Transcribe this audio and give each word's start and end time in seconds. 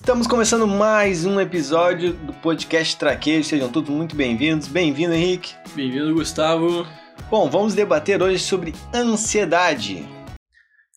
Estamos 0.00 0.26
começando 0.26 0.66
mais 0.66 1.26
um 1.26 1.38
episódio 1.38 2.14
do 2.14 2.32
podcast 2.32 2.96
Traquejo. 2.96 3.46
Sejam 3.46 3.68
todos 3.68 3.90
muito 3.90 4.16
bem-vindos. 4.16 4.68
Bem-vindo, 4.68 5.12
Henrique. 5.12 5.54
Bem-vindo, 5.74 6.14
Gustavo. 6.14 6.86
Bom, 7.30 7.50
vamos 7.50 7.74
debater 7.74 8.22
hoje 8.22 8.38
sobre 8.38 8.74
ansiedade. 8.94 10.08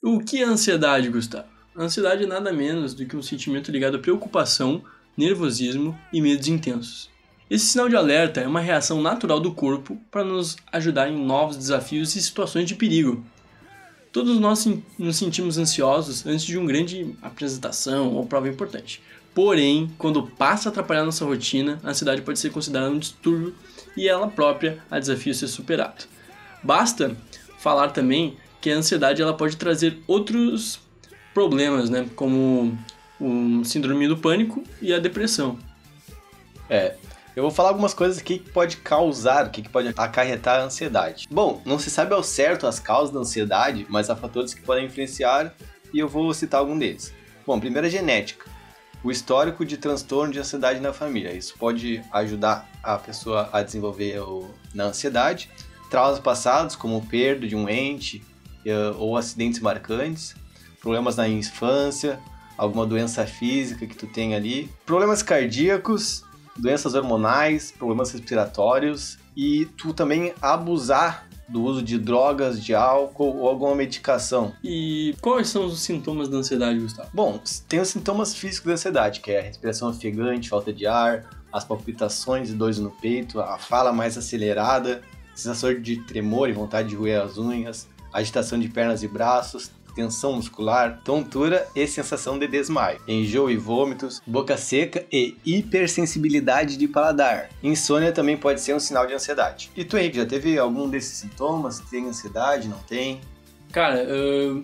O 0.01 0.19
que 0.19 0.41
é 0.41 0.45
ansiedade, 0.45 1.09
Gustavo? 1.09 1.47
ansiedade 1.77 2.23
é 2.23 2.27
nada 2.27 2.53
menos 2.53 2.93
do 2.93 3.05
que 3.05 3.17
um 3.17 3.21
sentimento 3.21 3.69
ligado 3.69 3.97
à 3.97 3.99
preocupação, 3.99 4.81
nervosismo 5.17 5.99
e 6.13 6.21
medos 6.21 6.47
intensos. 6.47 7.12
Esse 7.53 7.67
sinal 7.67 7.87
de 7.87 7.95
alerta 7.95 8.41
é 8.41 8.47
uma 8.47 8.59
reação 8.59 8.99
natural 8.99 9.39
do 9.39 9.53
corpo 9.53 9.95
para 10.09 10.23
nos 10.23 10.57
ajudar 10.71 11.07
em 11.07 11.23
novos 11.23 11.55
desafios 11.55 12.15
e 12.15 12.21
situações 12.23 12.65
de 12.65 12.73
perigo. 12.73 13.23
Todos 14.11 14.39
nós 14.39 14.67
nos 14.97 15.17
sentimos 15.17 15.59
ansiosos 15.59 16.25
antes 16.25 16.45
de 16.45 16.57
uma 16.57 16.65
grande 16.65 17.15
apresentação 17.21 18.15
ou 18.15 18.25
prova 18.25 18.49
importante. 18.49 19.03
Porém, 19.35 19.93
quando 19.99 20.25
passa 20.25 20.67
a 20.67 20.71
atrapalhar 20.71 21.05
nossa 21.05 21.25
rotina, 21.25 21.79
a 21.83 21.91
ansiedade 21.91 22.23
pode 22.23 22.39
ser 22.39 22.49
considerada 22.49 22.89
um 22.89 22.97
distúrbio 22.97 23.53
e 23.95 24.07
ela 24.07 24.27
própria 24.27 24.79
a 24.89 24.97
desafio 24.97 25.35
ser 25.35 25.47
superado. 25.47 26.05
Basta 26.63 27.15
falar 27.59 27.89
também 27.89 28.35
que 28.59 28.71
a 28.71 28.77
ansiedade 28.77 29.21
ela 29.21 29.35
pode 29.35 29.57
trazer 29.57 29.99
outros 30.07 30.79
problemas, 31.35 31.87
né, 31.91 32.09
como 32.15 32.75
o 33.19 33.63
síndrome 33.63 34.07
do 34.07 34.17
pânico 34.17 34.63
e 34.81 34.91
a 34.91 34.97
depressão. 34.97 35.59
É, 36.67 36.95
eu 37.35 37.41
vou 37.41 37.51
falar 37.51 37.69
algumas 37.69 37.93
coisas 37.93 38.19
aqui 38.19 38.37
que 38.37 38.51
pode 38.51 38.77
causar, 38.77 39.49
que 39.49 39.67
pode 39.67 39.93
acarretar 39.97 40.59
a 40.59 40.63
ansiedade. 40.65 41.27
Bom, 41.31 41.61
não 41.65 41.79
se 41.79 41.89
sabe 41.89 42.13
ao 42.13 42.21
certo 42.21 42.67
as 42.67 42.79
causas 42.79 43.13
da 43.13 43.21
ansiedade, 43.21 43.85
mas 43.89 44.09
há 44.09 44.15
fatores 44.15 44.53
que 44.53 44.61
podem 44.61 44.85
influenciar 44.85 45.53
e 45.91 45.99
eu 45.99 46.07
vou 46.07 46.33
citar 46.33 46.59
algum 46.59 46.77
deles. 46.77 47.13
Bom, 47.45 47.59
primeiro 47.59 47.87
é 47.87 47.89
genética. 47.89 48.49
O 49.03 49.11
histórico 49.11 49.65
de 49.65 49.77
transtorno 49.77 50.31
de 50.31 50.39
ansiedade 50.39 50.79
na 50.79 50.93
família. 50.93 51.33
Isso 51.33 51.55
pode 51.57 52.01
ajudar 52.11 52.69
a 52.81 52.97
pessoa 52.97 53.49
a 53.51 53.61
desenvolver 53.61 54.19
o, 54.19 54.49
na 54.73 54.85
ansiedade. 54.85 55.49
Traumas 55.89 56.19
passados, 56.19 56.75
como 56.75 57.05
perda 57.05 57.45
de 57.45 57.55
um 57.55 57.67
ente 57.67 58.23
eh, 58.65 58.93
ou 58.97 59.17
acidentes 59.17 59.59
marcantes. 59.59 60.35
Problemas 60.79 61.17
na 61.17 61.27
infância, 61.27 62.19
alguma 62.57 62.85
doença 62.85 63.25
física 63.25 63.85
que 63.85 63.95
tu 63.95 64.07
tem 64.07 64.35
ali. 64.35 64.71
Problemas 64.85 65.21
cardíacos, 65.21 66.23
doenças 66.57 66.93
hormonais, 66.93 67.71
problemas 67.71 68.11
respiratórios 68.11 69.17
e 69.35 69.65
tu 69.77 69.93
também 69.93 70.33
abusar 70.41 71.27
do 71.47 71.61
uso 71.61 71.83
de 71.83 71.97
drogas, 71.97 72.63
de 72.63 72.73
álcool 72.73 73.37
ou 73.37 73.47
alguma 73.47 73.75
medicação. 73.75 74.53
E 74.63 75.15
quais 75.21 75.49
são 75.49 75.65
os 75.65 75.81
sintomas 75.81 76.29
da 76.29 76.37
ansiedade, 76.37 76.79
Gustavo? 76.79 77.09
Bom, 77.13 77.39
tem 77.67 77.79
os 77.79 77.89
sintomas 77.89 78.33
físicos 78.33 78.67
da 78.67 78.73
ansiedade, 78.73 79.19
que 79.19 79.31
é 79.31 79.39
a 79.39 79.43
respiração 79.43 79.89
ofegante, 79.89 80.49
falta 80.49 80.71
de 80.71 80.87
ar, 80.87 81.29
as 81.51 81.63
palpitações 81.63 82.49
e 82.49 82.53
dores 82.53 82.79
no 82.79 82.89
peito, 82.89 83.39
a 83.39 83.57
fala 83.57 83.91
mais 83.91 84.17
acelerada, 84.17 85.01
sensação 85.35 85.79
de 85.79 85.97
tremor 85.97 86.49
e 86.49 86.53
vontade 86.53 86.89
de 86.89 86.95
roer 86.95 87.21
as 87.21 87.37
unhas, 87.37 87.87
agitação 88.11 88.59
de 88.59 88.69
pernas 88.69 89.03
e 89.03 89.07
braços, 89.07 89.71
tensão 89.95 90.33
muscular, 90.33 91.01
tontura 91.03 91.67
e 91.75 91.87
sensação 91.87 92.37
de 92.37 92.47
desmaio, 92.47 92.99
enjoo 93.07 93.49
e 93.49 93.57
vômitos, 93.57 94.21
boca 94.25 94.57
seca 94.57 95.05
e 95.11 95.37
hipersensibilidade 95.45 96.77
de 96.77 96.87
paladar. 96.87 97.49
Insônia 97.61 98.11
também 98.11 98.37
pode 98.37 98.61
ser 98.61 98.75
um 98.75 98.79
sinal 98.79 99.05
de 99.07 99.13
ansiedade. 99.13 99.71
E 99.75 99.83
tu, 99.83 99.97
Henrique, 99.97 100.17
já 100.17 100.25
teve 100.25 100.57
algum 100.57 100.89
desses 100.89 101.17
sintomas? 101.17 101.79
Tem 101.79 102.07
ansiedade? 102.07 102.67
Não 102.67 102.79
tem? 102.79 103.21
Cara, 103.71 104.03
eu, 104.03 104.63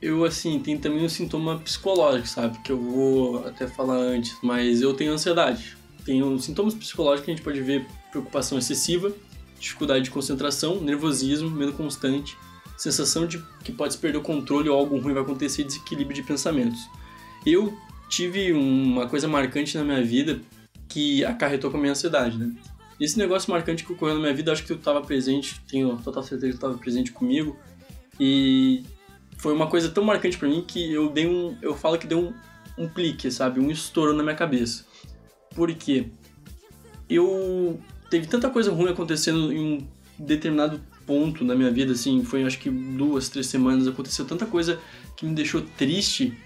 eu 0.00 0.24
assim, 0.24 0.58
tem 0.60 0.78
também 0.78 1.04
um 1.04 1.08
sintoma 1.08 1.58
psicológico, 1.58 2.28
sabe? 2.28 2.58
Que 2.60 2.72
eu 2.72 2.80
vou 2.80 3.46
até 3.46 3.66
falar 3.66 3.96
antes, 3.96 4.36
mas 4.42 4.80
eu 4.80 4.94
tenho 4.94 5.12
ansiedade. 5.12 5.76
Tenho 6.04 6.38
sintomas 6.38 6.74
psicológicos 6.74 7.24
que 7.26 7.30
a 7.30 7.34
gente 7.34 7.44
pode 7.44 7.60
ver 7.60 7.86
preocupação 8.10 8.58
excessiva, 8.58 9.12
dificuldade 9.58 10.04
de 10.04 10.10
concentração, 10.10 10.80
nervosismo, 10.80 11.50
medo 11.50 11.72
constante, 11.74 12.36
sensação 12.80 13.26
de 13.26 13.44
que 13.62 13.70
pode 13.70 13.92
se 13.92 13.98
perder 13.98 14.16
o 14.16 14.22
controle 14.22 14.68
ou 14.70 14.78
algo 14.78 14.98
ruim 14.98 15.12
vai 15.12 15.22
acontecer, 15.22 15.64
desequilíbrio 15.64 16.14
de 16.14 16.22
pensamentos. 16.22 16.80
Eu 17.44 17.76
tive 18.08 18.52
uma 18.52 19.06
coisa 19.06 19.28
marcante 19.28 19.76
na 19.76 19.84
minha 19.84 20.02
vida 20.02 20.40
que 20.88 21.22
acarretou 21.24 21.70
com 21.70 21.76
a 21.76 21.80
minha 21.80 21.92
ansiedade, 21.92 22.38
né? 22.38 22.54
Esse 22.98 23.18
negócio 23.18 23.50
marcante 23.50 23.84
que 23.84 23.92
ocorreu 23.92 24.14
na 24.14 24.20
minha 24.20 24.34
vida, 24.34 24.50
acho 24.50 24.62
que 24.62 24.68
tu 24.68 24.74
estava 24.74 25.02
presente, 25.02 25.60
tenho 25.68 25.94
total 25.98 26.22
certeza 26.22 26.46
que 26.46 26.52
tu 26.52 26.56
estava 26.56 26.78
presente 26.78 27.12
comigo, 27.12 27.56
e 28.18 28.82
foi 29.36 29.52
uma 29.52 29.66
coisa 29.66 29.90
tão 29.90 30.02
marcante 30.02 30.38
para 30.38 30.48
mim 30.48 30.64
que 30.66 30.92
eu 30.92 31.10
dei 31.10 31.26
um, 31.26 31.56
eu 31.60 31.74
falo 31.74 31.98
que 31.98 32.06
deu 32.06 32.18
um, 32.18 32.84
um 32.84 32.88
clique, 32.88 33.30
sabe, 33.30 33.60
um 33.60 33.70
estouro 33.70 34.14
na 34.14 34.22
minha 34.22 34.34
cabeça. 34.34 34.86
Por 35.54 35.72
quê? 35.74 36.08
Eu 37.08 37.78
teve 38.08 38.26
tanta 38.26 38.48
coisa 38.48 38.72
ruim 38.72 38.90
acontecendo 38.90 39.52
em 39.52 39.58
um 39.58 39.88
determinado 40.18 40.80
ponto 41.06 41.44
na 41.44 41.54
minha 41.54 41.70
vida, 41.70 41.92
assim, 41.92 42.24
foi 42.24 42.44
acho 42.44 42.58
que 42.58 42.70
duas, 42.70 43.28
três 43.28 43.46
semanas, 43.46 43.86
aconteceu 43.86 44.24
tanta 44.24 44.46
coisa 44.46 44.78
que 45.16 45.26
me 45.26 45.34
deixou 45.34 45.62
triste 45.76 46.36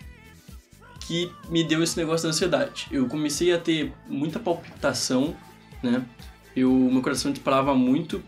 que 1.07 1.31
me 1.49 1.63
deu 1.63 1.83
esse 1.83 1.97
negócio 1.97 2.25
da 2.25 2.31
ansiedade. 2.31 2.87
Eu 2.91 3.07
comecei 3.07 3.53
a 3.53 3.59
ter 3.59 3.93
muita 4.09 4.39
palpitação, 4.39 5.37
né? 5.83 6.05
Eu, 6.57 6.73
meu 6.73 7.03
coração 7.03 7.31
disparava 7.31 7.75
muito, 7.75 8.23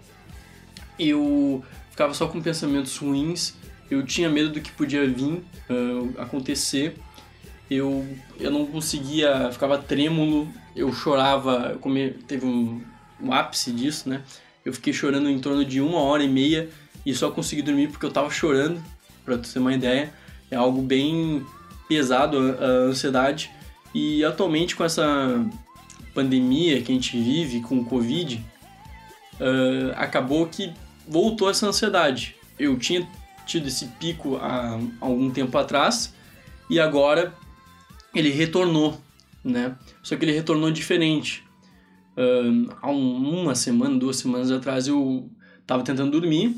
eu 0.99 1.65
ficava 1.91 2.13
só 2.13 2.27
com 2.29 2.41
pensamentos 2.41 2.97
ruins, 2.97 3.55
eu 3.91 4.05
tinha 4.05 4.29
medo 4.29 4.51
do 4.51 4.61
que 4.61 4.71
podia 4.73 5.09
vir 5.09 5.45
uh, 5.71 6.15
acontecer, 6.19 6.97
eu, 7.71 8.07
eu 8.39 8.51
não 8.51 8.67
conseguia, 8.67 9.51
ficava 9.53 9.79
trêmulo, 9.79 10.49
eu 10.75 10.93
chorava, 10.93 11.71
eu 11.73 11.79
come, 11.79 12.11
teve 12.11 12.45
um, 12.45 12.83
um 13.21 13.33
ápice 13.33 13.73
disso, 13.73 14.09
né? 14.09 14.23
Eu 14.67 14.73
fiquei 14.73 14.93
chorando 14.93 15.31
em 15.31 15.39
torno 15.39 15.65
de 15.65 15.81
uma 15.81 16.01
hora 16.01 16.25
e 16.25 16.29
meia 16.29 16.69
e 17.07 17.15
só 17.15 17.31
consegui 17.31 17.63
dormir 17.63 17.87
porque 17.87 18.05
eu 18.05 18.11
tava 18.11 18.29
chorando, 18.31 18.83
pra 19.25 19.39
tu 19.39 19.49
ter 19.49 19.61
uma 19.61 19.73
ideia. 19.73 20.13
É 20.51 20.57
algo 20.57 20.83
bem 20.83 21.47
pesado 21.89 22.37
a 22.37 22.65
ansiedade. 22.89 23.49
E 23.95 24.25
atualmente 24.25 24.75
com 24.75 24.85
essa 24.85 25.07
pandemia 26.13 26.83
que 26.83 26.91
a 26.91 26.95
gente 26.97 27.17
vive, 27.17 27.61
com 27.61 27.79
o 27.79 27.85
Covid, 27.85 28.45
uh, 29.35 29.93
acabou 29.95 30.45
que 30.49 30.73
voltou 31.07 31.49
essa 31.49 31.69
ansiedade. 31.69 32.35
Eu 32.59 32.77
tinha 32.77 33.09
tido 33.47 33.69
esse 33.69 33.87
pico 34.01 34.35
há 34.39 34.81
algum 35.01 35.31
tempo 35.31 35.57
atrás 35.57 36.13
e 36.69 36.81
agora 36.81 37.33
ele 38.13 38.31
retornou, 38.31 39.01
né? 39.45 39.77
Só 40.03 40.17
que 40.17 40.25
ele 40.25 40.33
retornou 40.33 40.73
diferente 40.73 41.46
há 42.83 42.91
um, 42.91 43.43
uma 43.43 43.55
semana, 43.55 43.99
duas 43.99 44.17
semanas 44.17 44.51
atrás, 44.51 44.89
eu 44.89 45.31
tava 45.67 45.83
tentando 45.83 46.11
dormir 46.11 46.57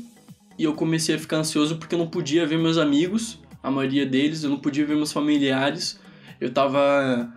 e 0.57 0.63
eu 0.63 0.73
comecei 0.73 1.15
a 1.15 1.19
ficar 1.19 1.37
ansioso 1.37 1.77
porque 1.77 1.95
eu 1.95 1.99
não 1.99 2.07
podia 2.07 2.45
ver 2.45 2.57
meus 2.57 2.77
amigos, 2.77 3.39
a 3.61 3.69
maioria 3.69 4.05
deles, 4.05 4.43
eu 4.43 4.49
não 4.49 4.59
podia 4.59 4.85
ver 4.85 4.95
meus 4.95 5.11
familiares. 5.11 5.99
Eu 6.39 6.51
tava. 6.51 7.33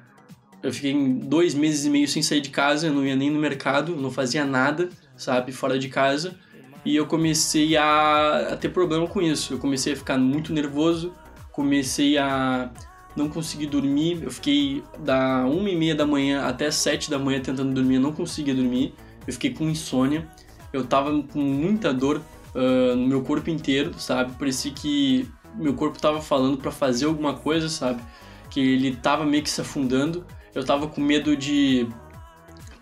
Eu 0.62 0.72
fiquei 0.72 0.94
dois 1.24 1.54
meses 1.54 1.84
e 1.84 1.90
meio 1.90 2.06
sem 2.06 2.22
sair 2.22 2.40
de 2.40 2.50
casa, 2.50 2.86
eu 2.86 2.94
não 2.94 3.04
ia 3.04 3.16
nem 3.16 3.30
no 3.30 3.40
mercado, 3.40 3.96
não 3.96 4.10
fazia 4.10 4.44
nada, 4.44 4.88
sabe, 5.16 5.50
fora 5.50 5.78
de 5.78 5.88
casa. 5.88 6.36
E 6.84 6.94
eu 6.94 7.06
comecei 7.06 7.76
a, 7.76 8.52
a 8.52 8.56
ter 8.56 8.68
problema 8.68 9.06
com 9.08 9.20
isso. 9.20 9.54
Eu 9.54 9.58
comecei 9.58 9.92
a 9.92 9.96
ficar 9.96 10.18
muito 10.18 10.52
nervoso, 10.52 11.12
comecei 11.50 12.16
a 12.16 12.70
não 13.16 13.28
consegui 13.28 13.66
dormir. 13.66 14.22
Eu 14.22 14.30
fiquei 14.30 14.82
da 14.98 15.44
uma 15.44 15.68
e 15.68 15.76
meia 15.76 15.94
da 15.94 16.06
manhã 16.06 16.44
até 16.46 16.70
sete 16.70 17.10
da 17.10 17.18
manhã 17.18 17.40
tentando 17.40 17.72
dormir, 17.72 17.96
eu 17.96 18.00
não 18.00 18.12
conseguia 18.12 18.54
dormir. 18.54 18.94
Eu 19.26 19.32
fiquei 19.32 19.50
com 19.50 19.68
insônia. 19.68 20.28
Eu 20.72 20.84
tava 20.84 21.22
com 21.22 21.40
muita 21.40 21.92
dor 21.92 22.22
uh, 22.54 22.96
no 22.96 23.06
meu 23.06 23.22
corpo 23.22 23.50
inteiro, 23.50 23.92
sabe? 23.98 24.32
Parecia 24.38 24.72
que 24.72 25.28
meu 25.54 25.74
corpo 25.74 26.00
tava 26.00 26.20
falando 26.20 26.56
para 26.56 26.70
fazer 26.70 27.04
alguma 27.04 27.34
coisa, 27.34 27.68
sabe? 27.68 28.02
Que 28.50 28.60
ele 28.60 28.96
tava 28.96 29.24
meio 29.24 29.42
que 29.42 29.50
se 29.50 29.60
afundando. 29.60 30.26
Eu 30.54 30.64
tava 30.64 30.86
com 30.86 31.00
medo 31.00 31.36
de 31.36 31.86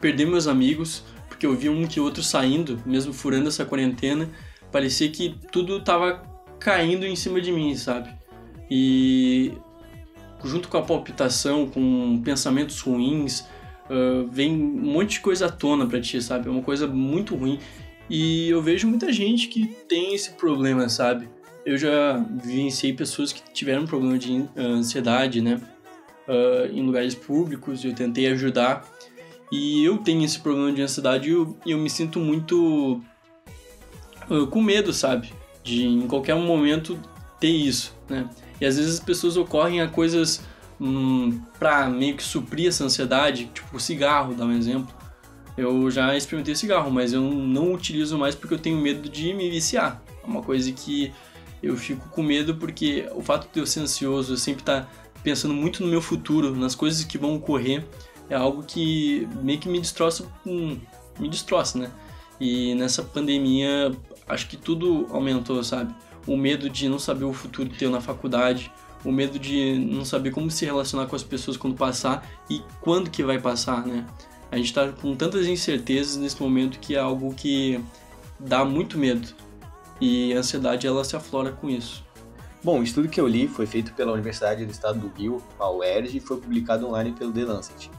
perder 0.00 0.26
meus 0.26 0.46
amigos, 0.46 1.04
porque 1.28 1.46
eu 1.46 1.54
vi 1.54 1.68
um 1.68 1.86
que 1.86 2.00
outro 2.00 2.22
saindo, 2.22 2.80
mesmo 2.86 3.12
furando 3.12 3.48
essa 3.48 3.64
quarentena. 3.64 4.30
Parecia 4.72 5.08
que 5.10 5.36
tudo 5.50 5.80
tava 5.82 6.22
caindo 6.58 7.04
em 7.06 7.16
cima 7.16 7.40
de 7.40 7.50
mim, 7.50 7.74
sabe? 7.76 8.10
E 8.70 9.52
junto 10.44 10.68
com 10.68 10.76
a 10.76 10.82
palpitação, 10.82 11.66
com 11.66 12.20
pensamentos 12.24 12.80
ruins, 12.80 13.40
uh, 13.90 14.26
vem 14.30 14.52
um 14.52 14.92
monte 14.92 15.12
de 15.12 15.20
coisa 15.20 15.46
à 15.46 15.50
tona 15.50 15.86
pra 15.86 16.00
ti, 16.00 16.20
sabe? 16.22 16.48
É 16.48 16.50
uma 16.50 16.62
coisa 16.62 16.86
muito 16.86 17.34
ruim. 17.34 17.58
E 18.08 18.48
eu 18.48 18.60
vejo 18.60 18.88
muita 18.88 19.12
gente 19.12 19.48
que 19.48 19.66
tem 19.88 20.14
esse 20.14 20.32
problema, 20.32 20.88
sabe? 20.88 21.28
Eu 21.64 21.76
já 21.76 22.16
vivenciei 22.42 22.92
pessoas 22.92 23.32
que 23.32 23.40
tiveram 23.52 23.86
problema 23.86 24.18
de 24.18 24.44
ansiedade, 24.56 25.40
né? 25.40 25.60
Uh, 26.26 26.72
em 26.72 26.82
lugares 26.82 27.14
públicos, 27.14 27.84
eu 27.84 27.94
tentei 27.94 28.26
ajudar. 28.28 28.84
E 29.52 29.84
eu 29.84 29.98
tenho 29.98 30.24
esse 30.24 30.38
problema 30.38 30.72
de 30.72 30.82
ansiedade 30.82 31.28
e 31.28 31.32
eu, 31.32 31.56
eu 31.66 31.78
me 31.78 31.90
sinto 31.90 32.20
muito 32.20 33.00
uh, 34.30 34.46
com 34.46 34.62
medo, 34.62 34.92
sabe? 34.92 35.32
De 35.62 35.86
em 35.86 36.06
qualquer 36.06 36.36
momento 36.36 36.98
ter 37.38 37.48
isso, 37.48 37.96
né? 38.08 38.28
E 38.60 38.66
às 38.66 38.76
vezes 38.76 38.94
as 38.94 39.00
pessoas 39.00 39.36
ocorrem 39.36 39.80
a 39.80 39.88
coisas 39.88 40.42
hum, 40.80 41.40
pra 41.58 41.88
meio 41.88 42.16
que 42.16 42.22
suprir 42.22 42.68
essa 42.68 42.84
ansiedade, 42.84 43.50
tipo 43.52 43.76
o 43.76 43.80
cigarro, 43.80 44.34
dá 44.34 44.44
um 44.44 44.52
exemplo. 44.52 44.94
Eu 45.56 45.90
já 45.90 46.16
experimentei 46.16 46.54
cigarro, 46.54 46.90
mas 46.90 47.12
eu 47.12 47.22
não 47.22 47.72
utilizo 47.72 48.16
mais 48.16 48.34
porque 48.34 48.54
eu 48.54 48.58
tenho 48.58 48.80
medo 48.80 49.08
de 49.08 49.32
me 49.34 49.50
viciar. 49.50 50.02
É 50.22 50.26
uma 50.26 50.42
coisa 50.42 50.70
que 50.72 51.12
eu 51.62 51.76
fico 51.76 52.08
com 52.08 52.22
medo 52.22 52.56
porque 52.56 53.08
o 53.14 53.20
fato 53.20 53.48
de 53.52 53.60
eu 53.60 53.66
ser 53.66 53.80
ansioso, 53.80 54.32
eu 54.32 54.36
sempre 54.36 54.62
estar 54.62 54.82
tá 54.82 54.88
pensando 55.22 55.52
muito 55.52 55.82
no 55.82 55.88
meu 55.88 56.00
futuro, 56.00 56.54
nas 56.56 56.74
coisas 56.74 57.04
que 57.04 57.18
vão 57.18 57.34
ocorrer, 57.34 57.84
é 58.28 58.34
algo 58.34 58.62
que 58.62 59.28
meio 59.42 59.58
que 59.58 59.68
me 59.68 59.80
destroça, 59.80 60.26
hum, 60.46 60.78
me 61.18 61.28
destroça, 61.28 61.78
né? 61.78 61.90
E 62.40 62.74
nessa 62.74 63.02
pandemia, 63.02 63.92
acho 64.26 64.48
que 64.48 64.56
tudo 64.56 65.06
aumentou, 65.10 65.62
sabe? 65.62 65.94
O 66.26 66.36
medo 66.36 66.68
de 66.68 66.88
não 66.88 66.98
saber 66.98 67.24
o 67.24 67.32
futuro 67.32 67.68
teu 67.70 67.90
na 67.90 68.00
faculdade, 68.00 68.72
o 69.04 69.10
medo 69.10 69.38
de 69.38 69.78
não 69.78 70.04
saber 70.04 70.30
como 70.30 70.50
se 70.50 70.64
relacionar 70.64 71.06
com 71.06 71.16
as 71.16 71.22
pessoas 71.22 71.56
quando 71.56 71.74
passar 71.74 72.28
e 72.48 72.62
quando 72.80 73.10
que 73.10 73.22
vai 73.22 73.38
passar, 73.38 73.86
né? 73.86 74.06
A 74.50 74.56
gente 74.56 74.74
tá 74.74 74.90
com 74.92 75.14
tantas 75.14 75.46
incertezas 75.46 76.16
nesse 76.16 76.40
momento 76.42 76.78
que 76.78 76.96
é 76.96 76.98
algo 76.98 77.32
que 77.34 77.80
dá 78.38 78.64
muito 78.64 78.98
medo. 78.98 79.28
E 80.00 80.32
a 80.34 80.38
ansiedade 80.38 80.86
ela 80.86 81.04
se 81.04 81.14
aflora 81.14 81.52
com 81.52 81.70
isso. 81.70 82.04
Bom, 82.62 82.80
o 82.80 82.82
estudo 82.82 83.08
que 83.08 83.20
eu 83.20 83.26
li 83.26 83.48
foi 83.48 83.64
feito 83.64 83.94
pela 83.94 84.12
Universidade 84.12 84.66
do 84.66 84.70
Estado 84.70 84.98
do 84.98 85.08
Rio, 85.08 85.42
a 85.58 85.70
UERJ, 85.70 86.16
e 86.16 86.20
foi 86.20 86.38
publicado 86.38 86.86
online 86.86 87.12
pelo 87.12 87.32
The 87.32 87.44
Lancet. 87.44 87.90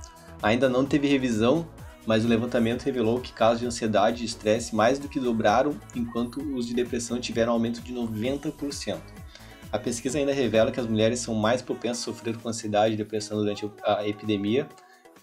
Ainda 0.43 0.69
não 0.69 0.85
teve 0.85 1.07
revisão, 1.07 1.65
mas 2.05 2.25
o 2.25 2.27
levantamento 2.27 2.83
revelou 2.83 3.19
que 3.19 3.31
casos 3.31 3.59
de 3.59 3.65
ansiedade 3.65 4.23
e 4.23 4.25
estresse 4.25 4.75
mais 4.75 4.97
do 4.97 5.07
que 5.07 5.19
dobraram, 5.19 5.75
enquanto 5.95 6.41
os 6.55 6.65
de 6.65 6.73
depressão 6.73 7.19
tiveram 7.19 7.53
aumento 7.53 7.81
de 7.81 7.93
90%. 7.93 8.97
A 9.71 9.79
pesquisa 9.79 10.17
ainda 10.17 10.33
revela 10.33 10.71
que 10.71 10.79
as 10.79 10.87
mulheres 10.87 11.19
são 11.19 11.33
mais 11.33 11.61
propensas 11.61 12.01
a 12.01 12.05
sofrer 12.05 12.37
com 12.37 12.49
ansiedade 12.49 12.93
e 12.93 12.97
depressão 12.97 13.37
durante 13.37 13.69
a 13.85 14.05
epidemia, 14.07 14.67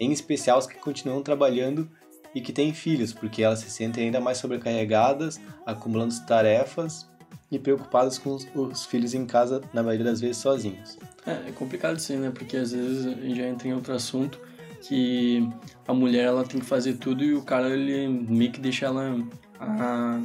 em 0.00 0.10
especial 0.12 0.58
as 0.58 0.66
que 0.66 0.76
continuam 0.76 1.22
trabalhando 1.22 1.88
e 2.34 2.40
que 2.40 2.52
têm 2.52 2.72
filhos, 2.72 3.12
porque 3.12 3.42
elas 3.42 3.58
se 3.58 3.70
sentem 3.70 4.04
ainda 4.04 4.20
mais 4.20 4.38
sobrecarregadas, 4.38 5.40
acumulando 5.66 6.14
tarefas 6.26 7.06
e 7.50 7.58
preocupadas 7.58 8.18
com 8.18 8.34
os, 8.34 8.46
os 8.54 8.86
filhos 8.86 9.12
em 9.12 9.26
casa, 9.26 9.60
na 9.72 9.82
maioria 9.82 10.04
das 10.04 10.20
vezes 10.20 10.38
sozinhos. 10.38 10.98
É, 11.26 11.48
é 11.48 11.52
complicado 11.52 11.98
sim, 11.98 12.16
né? 12.16 12.30
Porque 12.30 12.56
às 12.56 12.72
vezes 12.72 13.04
já 13.36 13.46
entra 13.46 13.68
em 13.68 13.74
outro 13.74 13.92
assunto 13.92 14.38
que 14.82 15.48
a 15.86 15.92
mulher 15.92 16.24
ela 16.24 16.44
tem 16.44 16.60
que 16.60 16.66
fazer 16.66 16.94
tudo 16.94 17.24
e 17.24 17.34
o 17.34 17.42
cara 17.42 17.68
ele 17.70 18.08
meio 18.08 18.52
que 18.52 18.60
deixa 18.60 18.86
ela 18.86 19.16
a, 19.58 20.20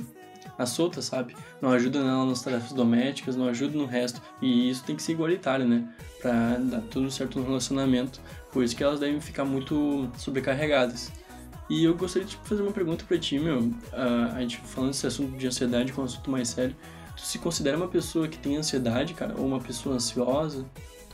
a 0.57 0.65
solta, 0.65 1.01
sabe? 1.01 1.35
Não 1.61 1.69
ajuda 1.71 1.99
ela 1.99 2.25
nas 2.25 2.41
tarefas 2.41 2.73
domésticas, 2.73 3.35
não 3.35 3.47
ajuda 3.47 3.77
no 3.77 3.85
resto. 3.85 4.21
E 4.41 4.69
isso 4.69 4.83
tem 4.83 4.95
que 4.95 5.03
ser 5.03 5.13
igualitário, 5.13 5.65
né? 5.65 5.87
Pra 6.21 6.57
dar 6.57 6.81
tudo 6.81 7.09
certo 7.09 7.39
no 7.39 7.45
relacionamento. 7.45 8.19
Por 8.51 8.63
isso 8.63 8.75
que 8.75 8.83
elas 8.83 8.99
devem 8.99 9.19
ficar 9.19 9.45
muito 9.45 10.09
sobrecarregadas. 10.17 11.11
E 11.69 11.85
eu 11.85 11.95
gostaria 11.95 12.27
de 12.27 12.35
fazer 12.43 12.61
uma 12.61 12.71
pergunta 12.71 13.05
para 13.05 13.17
ti, 13.17 13.39
meu. 13.39 13.59
Uh, 13.59 14.35
a 14.35 14.41
gente 14.41 14.57
falando 14.57 14.91
desse 14.91 15.07
assunto 15.07 15.37
de 15.37 15.47
ansiedade, 15.47 15.91
que 15.91 15.99
é 15.99 16.01
um 16.01 16.05
assunto 16.05 16.29
mais 16.29 16.49
sério. 16.49 16.75
Tu 17.15 17.21
se 17.21 17.39
considera 17.39 17.77
uma 17.77 17.87
pessoa 17.87 18.27
que 18.27 18.37
tem 18.37 18.57
ansiedade, 18.57 19.13
cara? 19.13 19.35
Ou 19.37 19.45
uma 19.45 19.59
pessoa 19.59 19.95
ansiosa? 19.95 20.65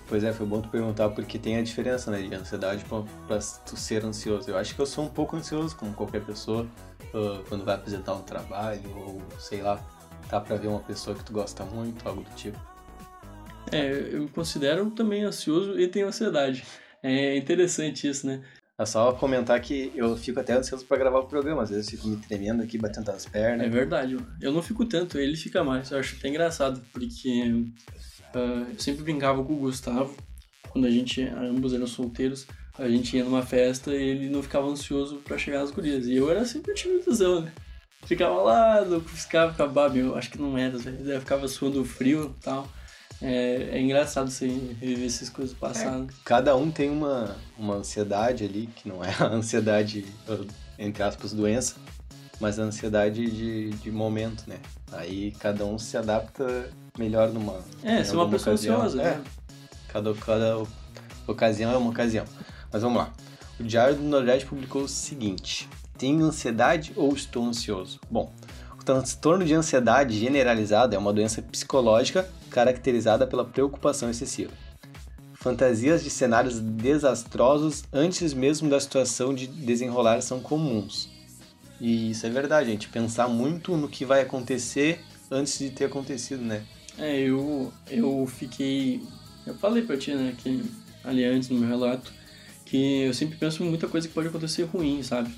Pois 0.10 0.24
é, 0.24 0.34
foi 0.34 0.48
bom 0.48 0.60
tu 0.60 0.70
perguntar 0.70 1.10
porque 1.10 1.38
tem 1.38 1.58
a 1.58 1.62
diferença, 1.62 2.10
né, 2.10 2.20
de 2.24 2.34
ansiedade 2.34 2.84
pra 2.84 3.40
tu 3.64 3.78
ser 3.78 4.04
ansioso. 4.04 4.50
Eu 4.50 4.58
acho 4.58 4.74
que 4.74 4.82
eu 4.82 4.86
sou 4.88 5.06
um 5.06 5.08
pouco 5.08 5.38
ansioso, 5.38 5.76
como 5.76 5.94
qualquer 5.94 6.26
pessoa, 6.26 6.68
uh, 7.14 7.44
quando 7.48 7.64
vai 7.64 7.76
apresentar 7.76 8.16
um 8.16 8.24
trabalho 8.24 8.90
ou, 8.98 9.22
sei 9.38 9.62
lá, 9.62 9.78
tá 10.28 10.42
pra 10.42 10.56
ver 10.56 10.68
uma 10.68 10.80
pessoa 10.80 11.16
que 11.16 11.24
tu 11.24 11.32
gosta 11.32 11.64
muito, 11.64 12.10
algo 12.10 12.24
do 12.24 12.36
tipo. 12.36 12.60
É, 13.72 13.92
eu 14.12 14.24
me 14.24 14.30
considero 14.30 14.90
também 14.90 15.24
ansioso 15.24 15.80
e 15.80 15.88
tenho 15.88 16.08
ansiedade. 16.08 16.66
É 17.04 17.38
interessante 17.38 18.10
isso, 18.10 18.26
né? 18.26 18.44
É 18.80 18.86
só 18.86 19.12
comentar 19.12 19.62
que 19.62 19.92
eu 19.94 20.18
fico 20.18 20.40
até 20.40 20.54
ansioso 20.54 20.86
para 20.86 20.98
gravar 20.98 21.20
o 21.20 21.28
programa. 21.28 21.62
Às 21.62 21.70
vezes 21.70 21.92
eu 21.92 21.98
fico 21.98 22.08
me 22.08 22.18
tremendo 22.18 22.64
aqui, 22.64 22.80
batendo 22.80 23.12
as 23.12 23.28
pernas. 23.28 23.68
É 23.68 23.70
verdade. 23.70 24.18
Eu 24.42 24.52
não 24.52 24.64
fico 24.64 24.86
tanto, 24.86 25.20
ele 25.20 25.36
fica 25.36 25.64
mais. 25.64 25.92
Eu 25.92 26.00
acho 26.00 26.16
até 26.18 26.30
engraçado, 26.30 26.82
porque 26.92 27.66
uh, 28.36 28.72
eu 28.72 28.80
sempre 28.80 29.04
brincava 29.04 29.44
com 29.44 29.54
o 29.54 29.58
Gustavo, 29.58 30.16
quando 30.70 30.86
a 30.86 30.92
gente, 30.92 31.22
ambos 31.22 31.74
eram 31.74 31.88
solteiros, 31.88 32.48
a 32.78 32.88
gente 32.88 33.18
ia 33.18 33.24
numa 33.24 33.42
festa 33.42 33.94
e 33.94 34.02
ele 34.02 34.30
não 34.30 34.42
ficava 34.42 34.68
ansioso 34.68 35.18
para 35.18 35.38
chegar 35.38 35.62
às 35.62 35.72
gurias. 35.72 36.06
E 36.06 36.16
eu 36.16 36.30
era 36.30 36.46
sempre 36.46 36.72
o 36.72 36.76
time 36.76 37.02
do 37.02 37.42
né? 37.42 37.52
Ficava 38.06 38.42
lá, 38.42 38.86
não 38.86 39.02
ficava, 39.02 39.52
ficava, 39.52 39.98
eu 39.98 40.16
acho 40.16 40.30
que 40.32 40.40
não 40.40 40.58
era, 40.58 40.78
eu 40.78 41.20
ficava 41.20 41.48
suando 41.48 41.84
frio 41.84 42.34
e 42.38 42.44
tal. 42.44 42.68
É, 43.22 43.72
é 43.74 43.82
engraçado 43.82 44.32
você 44.32 44.48
reviver 44.80 45.06
essas 45.06 45.28
coisas 45.28 45.54
passadas. 45.54 46.16
É, 46.16 46.20
cada 46.24 46.56
um 46.56 46.72
tem 46.72 46.90
uma, 46.90 47.36
uma 47.58 47.76
ansiedade 47.76 48.46
ali, 48.46 48.68
que 48.68 48.88
não 48.88 49.04
é 49.04 49.14
a 49.20 49.26
ansiedade, 49.36 50.06
entre 50.78 51.04
aspas, 51.04 51.34
doença, 51.34 51.76
mas 52.40 52.60
a 52.60 52.64
ansiedade 52.64 53.30
de, 53.30 53.70
de 53.72 53.92
momento, 53.92 54.44
né? 54.48 54.58
Aí 54.92 55.32
cada 55.40 55.66
um 55.66 55.78
se 55.78 55.98
adapta 55.98 56.70
melhor 56.98 57.30
numa. 57.30 57.60
É, 57.84 58.04
ser 58.04 58.16
uma 58.16 58.30
pessoa 58.30 58.56
ocasião. 58.56 58.78
ansiosa, 58.78 59.02
é. 59.02 59.06
né? 59.06 59.24
Cada, 59.88 60.14
cada 60.14 60.64
ocasião 61.28 61.72
é 61.72 61.78
uma 61.78 61.90
ocasião. 61.90 62.26
Mas 62.72 62.82
vamos 62.82 62.98
lá. 62.98 63.12
O 63.60 63.64
Diário 63.64 63.96
do 63.96 64.04
Nordeste 64.04 64.46
publicou 64.46 64.84
o 64.84 64.88
seguinte: 64.88 65.68
Tenho 65.98 66.26
ansiedade 66.26 66.94
ou 66.96 67.14
estou 67.14 67.46
ansioso? 67.46 68.00
Bom, 68.10 68.32
o 68.80 68.84
transtorno 68.84 69.44
de 69.44 69.54
ansiedade 69.54 70.18
generalizada 70.18 70.96
é 70.96 71.00
uma 71.00 71.14
doença 71.14 71.42
psicológica 71.42 72.28
caracterizada 72.50 73.28
pela 73.28 73.46
preocupação 73.46 74.10
excessiva. 74.10 74.52
Fantasias 75.34 76.04
de 76.04 76.10
cenários 76.10 76.60
desastrosos 76.60 77.84
antes 77.94 78.34
mesmo 78.34 78.70
da 78.70 78.80
situação 78.80 79.34
de 79.34 79.48
desenrolar 79.48 80.22
são 80.22 80.40
comuns. 80.40 81.09
E 81.80 82.12
isso 82.12 82.26
é 82.26 82.30
verdade, 82.30 82.70
gente. 82.70 82.90
Pensar 82.90 83.28
muito 83.28 83.76
no 83.78 83.88
que 83.88 84.06
vai 84.06 84.22
acontecer 84.22 85.00
antes 85.32 85.58
de 85.60 85.70
ter 85.70 85.86
acontecido, 85.86 86.44
né? 86.44 86.64
É, 86.98 87.20
eu, 87.20 87.72
eu 87.90 88.28
fiquei. 88.28 89.02
Eu 89.46 89.56
falei 89.56 89.84
pra 89.84 89.98
ti, 89.98 90.14
né, 90.14 90.36
que 90.38 90.64
ali 91.04 91.24
antes 91.24 91.50
no 91.50 91.58
meu 91.58 91.70
relato, 91.70 92.12
que 92.66 93.04
eu 93.04 93.14
sempre 93.14 93.38
penso 93.38 93.64
em 93.64 93.70
muita 93.70 93.88
coisa 93.88 94.08
que 94.08 94.14
pode 94.14 94.28
acontecer 94.28 94.64
ruim, 94.64 95.02
sabe? 95.02 95.34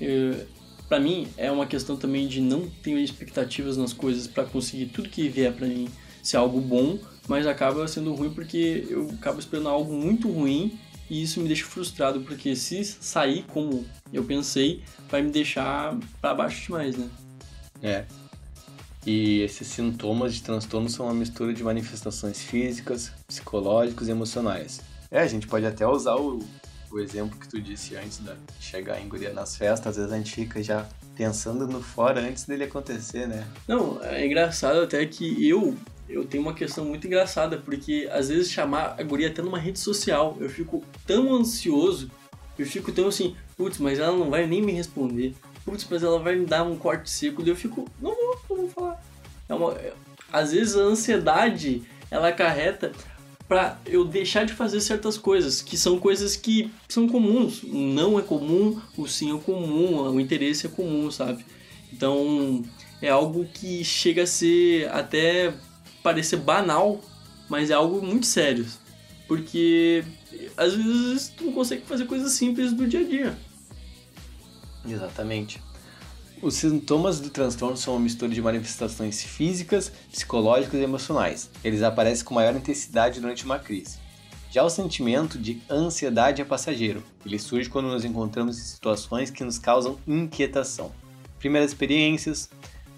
Eu, 0.00 0.46
pra 0.88 0.98
mim, 0.98 1.28
é 1.36 1.50
uma 1.50 1.66
questão 1.66 1.96
também 1.96 2.26
de 2.26 2.40
não 2.40 2.68
ter 2.68 2.98
expectativas 2.98 3.76
nas 3.76 3.92
coisas 3.92 4.26
para 4.26 4.44
conseguir 4.44 4.86
tudo 4.86 5.08
que 5.08 5.28
vier 5.28 5.52
para 5.52 5.66
mim 5.66 5.88
ser 6.22 6.36
algo 6.36 6.60
bom, 6.60 6.98
mas 7.28 7.46
acaba 7.46 7.86
sendo 7.86 8.14
ruim 8.14 8.30
porque 8.30 8.86
eu 8.88 9.10
acabo 9.12 9.38
esperando 9.38 9.68
algo 9.68 9.92
muito 9.92 10.30
ruim 10.30 10.78
e 11.08 11.22
isso 11.22 11.40
me 11.40 11.46
deixa 11.46 11.64
frustrado 11.64 12.20
porque 12.20 12.56
se 12.56 12.84
sair 12.84 13.44
como 13.48 13.84
eu 14.12 14.24
pensei, 14.24 14.82
vai 15.10 15.22
me 15.22 15.30
deixar 15.30 15.96
para 16.20 16.34
baixo 16.34 16.62
demais, 16.66 16.96
né? 16.96 17.08
É. 17.82 18.04
E 19.06 19.40
esses 19.42 19.68
sintomas 19.68 20.34
de 20.34 20.42
transtorno 20.42 20.88
são 20.88 21.06
uma 21.06 21.14
mistura 21.14 21.52
de 21.52 21.62
manifestações 21.62 22.42
físicas, 22.42 23.12
psicológicas 23.26 24.08
e 24.08 24.10
emocionais. 24.10 24.80
É, 25.10 25.20
a 25.20 25.26
gente 25.26 25.46
pode 25.46 25.66
até 25.66 25.86
usar 25.86 26.16
o, 26.16 26.42
o 26.90 26.98
exemplo 26.98 27.38
que 27.38 27.46
tu 27.46 27.60
disse 27.60 27.96
antes 27.96 28.18
de 28.18 28.30
chegar 28.58 29.00
em 29.00 29.08
guria 29.08 29.32
nas 29.32 29.56
festas, 29.56 29.88
às 29.88 29.96
vezes 29.96 30.12
a 30.12 30.16
gente 30.16 30.32
fica 30.32 30.62
já 30.62 30.88
pensando 31.14 31.66
no 31.66 31.82
fora 31.82 32.20
antes 32.20 32.44
dele 32.44 32.64
acontecer, 32.64 33.28
né? 33.28 33.46
Não, 33.68 34.02
é 34.02 34.26
engraçado 34.26 34.80
até 34.80 35.04
que 35.04 35.46
eu 35.46 35.76
eu 36.08 36.24
tenho 36.24 36.42
uma 36.42 36.54
questão 36.54 36.84
muito 36.84 37.06
engraçada, 37.06 37.56
porque 37.58 38.08
às 38.12 38.28
vezes 38.28 38.50
chamar 38.50 38.96
a 38.98 39.02
guria 39.02 39.28
até 39.28 39.42
numa 39.42 39.58
rede 39.58 39.78
social, 39.78 40.36
eu 40.40 40.48
fico 40.48 40.84
tão 41.06 41.34
ansioso, 41.34 42.10
eu 42.58 42.66
fico 42.66 42.92
tão 42.92 43.08
assim, 43.08 43.34
putz, 43.56 43.78
mas 43.78 43.98
ela 43.98 44.16
não 44.16 44.30
vai 44.30 44.46
nem 44.46 44.62
me 44.62 44.72
responder, 44.72 45.34
putz, 45.64 45.86
mas 45.90 46.02
ela 46.02 46.18
vai 46.18 46.36
me 46.36 46.46
dar 46.46 46.62
um 46.62 46.76
corte 46.76 47.10
seco, 47.10 47.42
e 47.42 47.48
eu 47.48 47.56
fico, 47.56 47.88
não 48.00 48.14
vou, 48.14 48.40
não 48.50 48.56
vou 48.56 48.68
falar. 48.68 49.02
É 49.48 49.54
uma, 49.54 49.72
é, 49.72 49.92
às 50.32 50.52
vezes 50.52 50.76
a 50.76 50.80
ansiedade, 50.80 51.82
ela 52.10 52.28
acarreta 52.28 52.92
para 53.48 53.78
eu 53.84 54.04
deixar 54.04 54.44
de 54.44 54.52
fazer 54.52 54.80
certas 54.80 55.18
coisas, 55.18 55.60
que 55.60 55.76
são 55.76 55.98
coisas 55.98 56.34
que 56.34 56.70
são 56.88 57.08
comuns. 57.08 57.62
Não 57.62 58.18
é 58.18 58.22
comum, 58.22 58.80
o 58.96 59.06
sim 59.06 59.36
é 59.36 59.40
comum, 59.40 60.10
o 60.10 60.20
interesse 60.20 60.66
é 60.66 60.70
comum, 60.70 61.10
sabe? 61.10 61.44
Então, 61.92 62.62
é 63.00 63.10
algo 63.10 63.44
que 63.44 63.84
chega 63.84 64.22
a 64.22 64.26
ser 64.26 64.90
até 64.90 65.54
parecer 66.04 66.36
banal, 66.36 67.00
mas 67.48 67.70
é 67.70 67.74
algo 67.74 68.04
muito 68.04 68.26
sério. 68.26 68.66
Porque 69.26 70.04
às 70.54 70.74
vezes 70.74 71.28
tu 71.30 71.46
não 71.46 71.52
consegue 71.52 71.86
fazer 71.86 72.04
coisas 72.04 72.32
simples 72.32 72.72
do 72.72 72.86
dia 72.86 73.00
a 73.00 73.04
dia. 73.04 73.38
Exatamente. 74.86 75.60
Os 76.42 76.56
sintomas 76.56 77.20
do 77.20 77.30
transtorno 77.30 77.74
são 77.74 77.94
uma 77.94 78.00
mistura 78.00 78.30
de 78.30 78.42
manifestações 78.42 79.22
físicas, 79.22 79.90
psicológicas 80.12 80.78
e 80.78 80.82
emocionais. 80.84 81.50
Eles 81.64 81.82
aparecem 81.82 82.22
com 82.22 82.34
maior 82.34 82.54
intensidade 82.54 83.18
durante 83.18 83.46
uma 83.46 83.58
crise. 83.58 83.98
Já 84.50 84.62
o 84.62 84.68
sentimento 84.68 85.38
de 85.38 85.62
ansiedade 85.70 86.42
é 86.42 86.44
passageiro. 86.44 87.02
Ele 87.24 87.38
surge 87.38 87.70
quando 87.70 87.88
nos 87.88 88.04
encontramos 88.04 88.58
em 88.58 88.62
situações 88.62 89.30
que 89.30 89.42
nos 89.42 89.58
causam 89.58 89.98
inquietação. 90.06 90.92
Primeiras 91.38 91.70
experiências, 91.70 92.50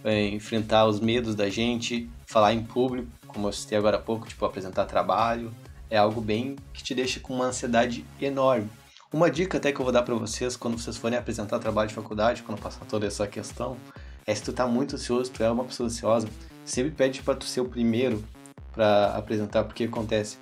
é, 0.03 0.27
enfrentar 0.27 0.87
os 0.87 0.99
medos 0.99 1.37
da 1.37 1.49
gente, 1.49 2.11
falar 2.27 2.53
em 2.53 2.63
público, 2.63 3.09
como 3.27 3.49
eu 3.49 3.53
citei 3.53 3.79
agora 3.79 3.97
há 3.97 4.01
pouco, 4.01 4.27
tipo 4.27 4.45
apresentar 4.45 4.85
trabalho, 4.85 5.55
é 5.89 5.97
algo 5.97 6.21
bem 6.21 6.57
que 6.73 6.83
te 6.83 6.95
deixa 6.95 7.21
com 7.21 7.35
uma 7.35 7.47
ansiedade 7.47 8.05
enorme. 8.21 8.69
Uma 9.13 9.31
dica 9.31 9.59
até 9.59 9.73
que 9.73 9.81
eu 9.81 9.85
vou 9.85 9.93
dar 9.93 10.03
para 10.03 10.15
vocês 10.15 10.57
quando 10.57 10.79
vocês 10.79 10.97
forem 10.97 11.17
apresentar 11.17 11.59
trabalho 11.59 11.89
de 11.89 11.95
faculdade, 11.95 12.43
quando 12.43 12.61
passar 12.61 12.85
toda 12.87 13.07
essa 13.07 13.27
questão, 13.27 13.77
é 14.27 14.35
se 14.35 14.43
tu 14.43 14.53
tá 14.53 14.67
muito 14.67 14.97
ansioso, 14.97 15.31
tu 15.31 15.43
é 15.43 15.51
uma 15.51 15.65
pessoa 15.65 15.87
ansiosa, 15.87 16.29
sempre 16.65 16.91
pede 16.91 17.23
para 17.23 17.37
tu 17.37 17.45
ser 17.45 17.61
o 17.61 17.69
primeiro 17.69 18.23
para 18.73 19.15
apresentar, 19.17 19.65
porque 19.65 19.85
acontece. 19.85 20.39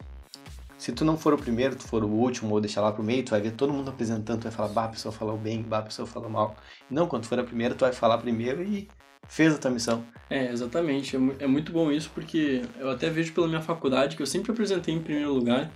Se 0.79 0.93
tu 0.93 1.05
não 1.05 1.17
for 1.17 1.35
o 1.35 1.39
primeiro, 1.39 1.77
tu 1.77 1.85
for 1.87 2.03
o 2.03 2.09
último 2.09 2.53
ou 2.53 2.61
deixar 2.61 2.81
lá 2.81 2.91
pro 2.91 3.03
meio, 3.03 3.23
tu 3.23 3.31
vai 3.31 3.41
ver 3.41 3.53
todo 3.53 3.73
mundo 3.73 3.91
apresentando, 3.91 4.41
tu 4.41 4.45
vai 4.45 4.53
falar, 4.53 4.69
bah, 4.69 4.85
a 4.87 4.89
pessoa 4.89 5.13
falou 5.13 5.37
bem, 5.37 5.63
bah, 5.63 5.79
a 5.79 5.83
pessoa 5.83 6.07
falou 6.07 6.29
mal. 6.29 6.57
Não, 6.91 7.07
quando 7.07 7.23
tu 7.23 7.29
for 7.29 7.39
a 7.39 7.45
primeira, 7.45 7.75
tu 7.75 7.83
vai 7.83 7.93
falar 7.93 8.19
primeiro 8.19 8.63
e 8.63 8.89
fez 9.29 9.55
a 9.55 9.59
tua 9.59 9.71
missão. 9.71 10.05
É, 10.31 10.51
exatamente. 10.51 11.17
É, 11.17 11.45
é 11.45 11.47
muito 11.47 11.73
bom 11.73 11.91
isso 11.91 12.11
porque 12.15 12.63
eu 12.79 12.91
até 12.91 13.11
vejo 13.11 13.33
pela 13.33 13.49
minha 13.49 13.61
faculdade 13.61 14.17
que 14.17 14.23
eu 14.23 14.27
sempre 14.27 14.53
apresentei 14.53 14.95
em 14.95 15.01
primeiro 15.01 15.33
lugar 15.33 15.71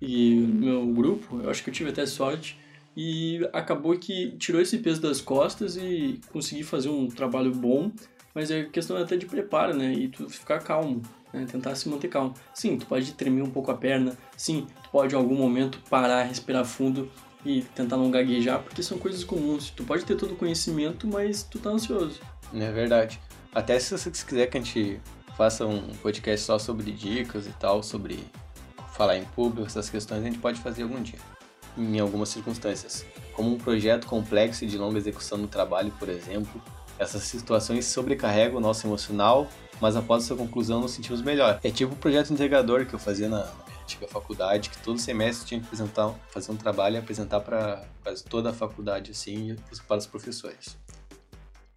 e 0.00 0.34
no 0.34 0.66
meu 0.66 0.86
grupo, 0.86 1.40
eu 1.42 1.50
acho 1.50 1.62
que 1.62 1.70
eu 1.70 1.74
tive 1.74 1.90
até 1.90 2.06
sorte 2.06 2.58
e 2.96 3.46
acabou 3.52 3.96
que 3.98 4.32
tirou 4.38 4.60
esse 4.60 4.78
peso 4.78 5.00
das 5.00 5.20
costas 5.20 5.76
e 5.76 6.20
consegui 6.32 6.62
fazer 6.62 6.88
um 6.88 7.08
trabalho 7.08 7.52
bom, 7.52 7.92
mas 8.34 8.50
é 8.50 8.64
questão 8.64 8.96
até 8.96 9.16
de 9.16 9.26
preparo, 9.26 9.76
né? 9.76 9.92
E 9.92 10.08
tu 10.08 10.28
ficar 10.28 10.58
calmo 10.60 11.02
né? 11.32 11.46
tentar 11.50 11.74
se 11.74 11.88
manter 11.88 12.08
calmo. 12.08 12.34
Sim, 12.54 12.78
tu 12.78 12.86
pode 12.86 13.12
tremer 13.12 13.42
um 13.42 13.50
pouco 13.50 13.70
a 13.70 13.74
perna, 13.74 14.16
sim, 14.36 14.66
tu 14.82 14.90
pode 14.90 15.14
em 15.14 15.18
algum 15.18 15.36
momento 15.36 15.78
parar, 15.88 16.24
respirar 16.24 16.64
fundo 16.64 17.10
e 17.44 17.62
tentar 17.74 17.96
não 17.96 18.10
gaguejar, 18.10 18.62
porque 18.62 18.82
são 18.82 18.98
coisas 18.98 19.24
comuns. 19.24 19.70
Tu 19.70 19.84
pode 19.84 20.04
ter 20.04 20.16
todo 20.16 20.34
o 20.34 20.36
conhecimento, 20.36 21.06
mas 21.06 21.42
tu 21.42 21.58
tá 21.58 21.70
ansioso. 21.70 22.20
É 22.54 22.70
verdade. 22.70 23.20
Até 23.54 23.78
se 23.78 23.96
você 23.96 24.10
quiser 24.10 24.46
que 24.46 24.58
a 24.58 24.60
gente 24.60 25.00
faça 25.36 25.66
um 25.66 25.88
podcast 26.02 26.46
só 26.46 26.58
sobre 26.58 26.92
dicas 26.92 27.46
e 27.46 27.52
tal, 27.52 27.82
sobre 27.82 28.24
falar 28.92 29.16
em 29.16 29.24
público, 29.24 29.66
essas 29.66 29.88
questões, 29.88 30.20
a 30.20 30.24
gente 30.24 30.38
pode 30.38 30.60
fazer 30.60 30.82
algum 30.82 31.02
dia, 31.02 31.18
em 31.76 31.98
algumas 31.98 32.28
circunstâncias. 32.28 33.04
Como 33.32 33.54
um 33.54 33.58
projeto 33.58 34.06
complexo 34.06 34.64
e 34.64 34.66
de 34.66 34.76
longa 34.76 34.98
execução 34.98 35.38
no 35.38 35.48
trabalho, 35.48 35.92
por 35.98 36.08
exemplo, 36.08 36.60
essas 36.98 37.22
situações 37.22 37.86
sobrecarregam 37.86 38.58
o 38.58 38.60
nosso 38.60 38.86
emocional 38.86 39.48
mas 39.80 39.96
após 39.96 40.24
essa 40.24 40.36
conclusão 40.36 40.80
nos 40.80 40.92
sentimos 40.92 41.22
melhor. 41.22 41.58
É 41.64 41.70
tipo 41.70 41.94
o 41.94 41.96
projeto 41.96 42.32
integrador 42.32 42.86
que 42.86 42.94
eu 42.94 42.98
fazia 42.98 43.28
na, 43.28 43.38
minha 43.66 43.82
antiga 43.82 44.06
faculdade, 44.06 44.68
que 44.68 44.78
todo 44.78 44.98
semestre 44.98 45.48
tinha 45.48 45.60
que 45.60 45.66
apresentar, 45.66 46.14
fazer 46.28 46.52
um 46.52 46.56
trabalho 46.56 46.96
e 46.96 46.98
apresentar 46.98 47.40
para 47.40 47.84
toda 48.28 48.50
a 48.50 48.52
faculdade 48.52 49.10
assim 49.10 49.56
para 49.88 49.96
os 49.96 50.06
professores. 50.06 50.76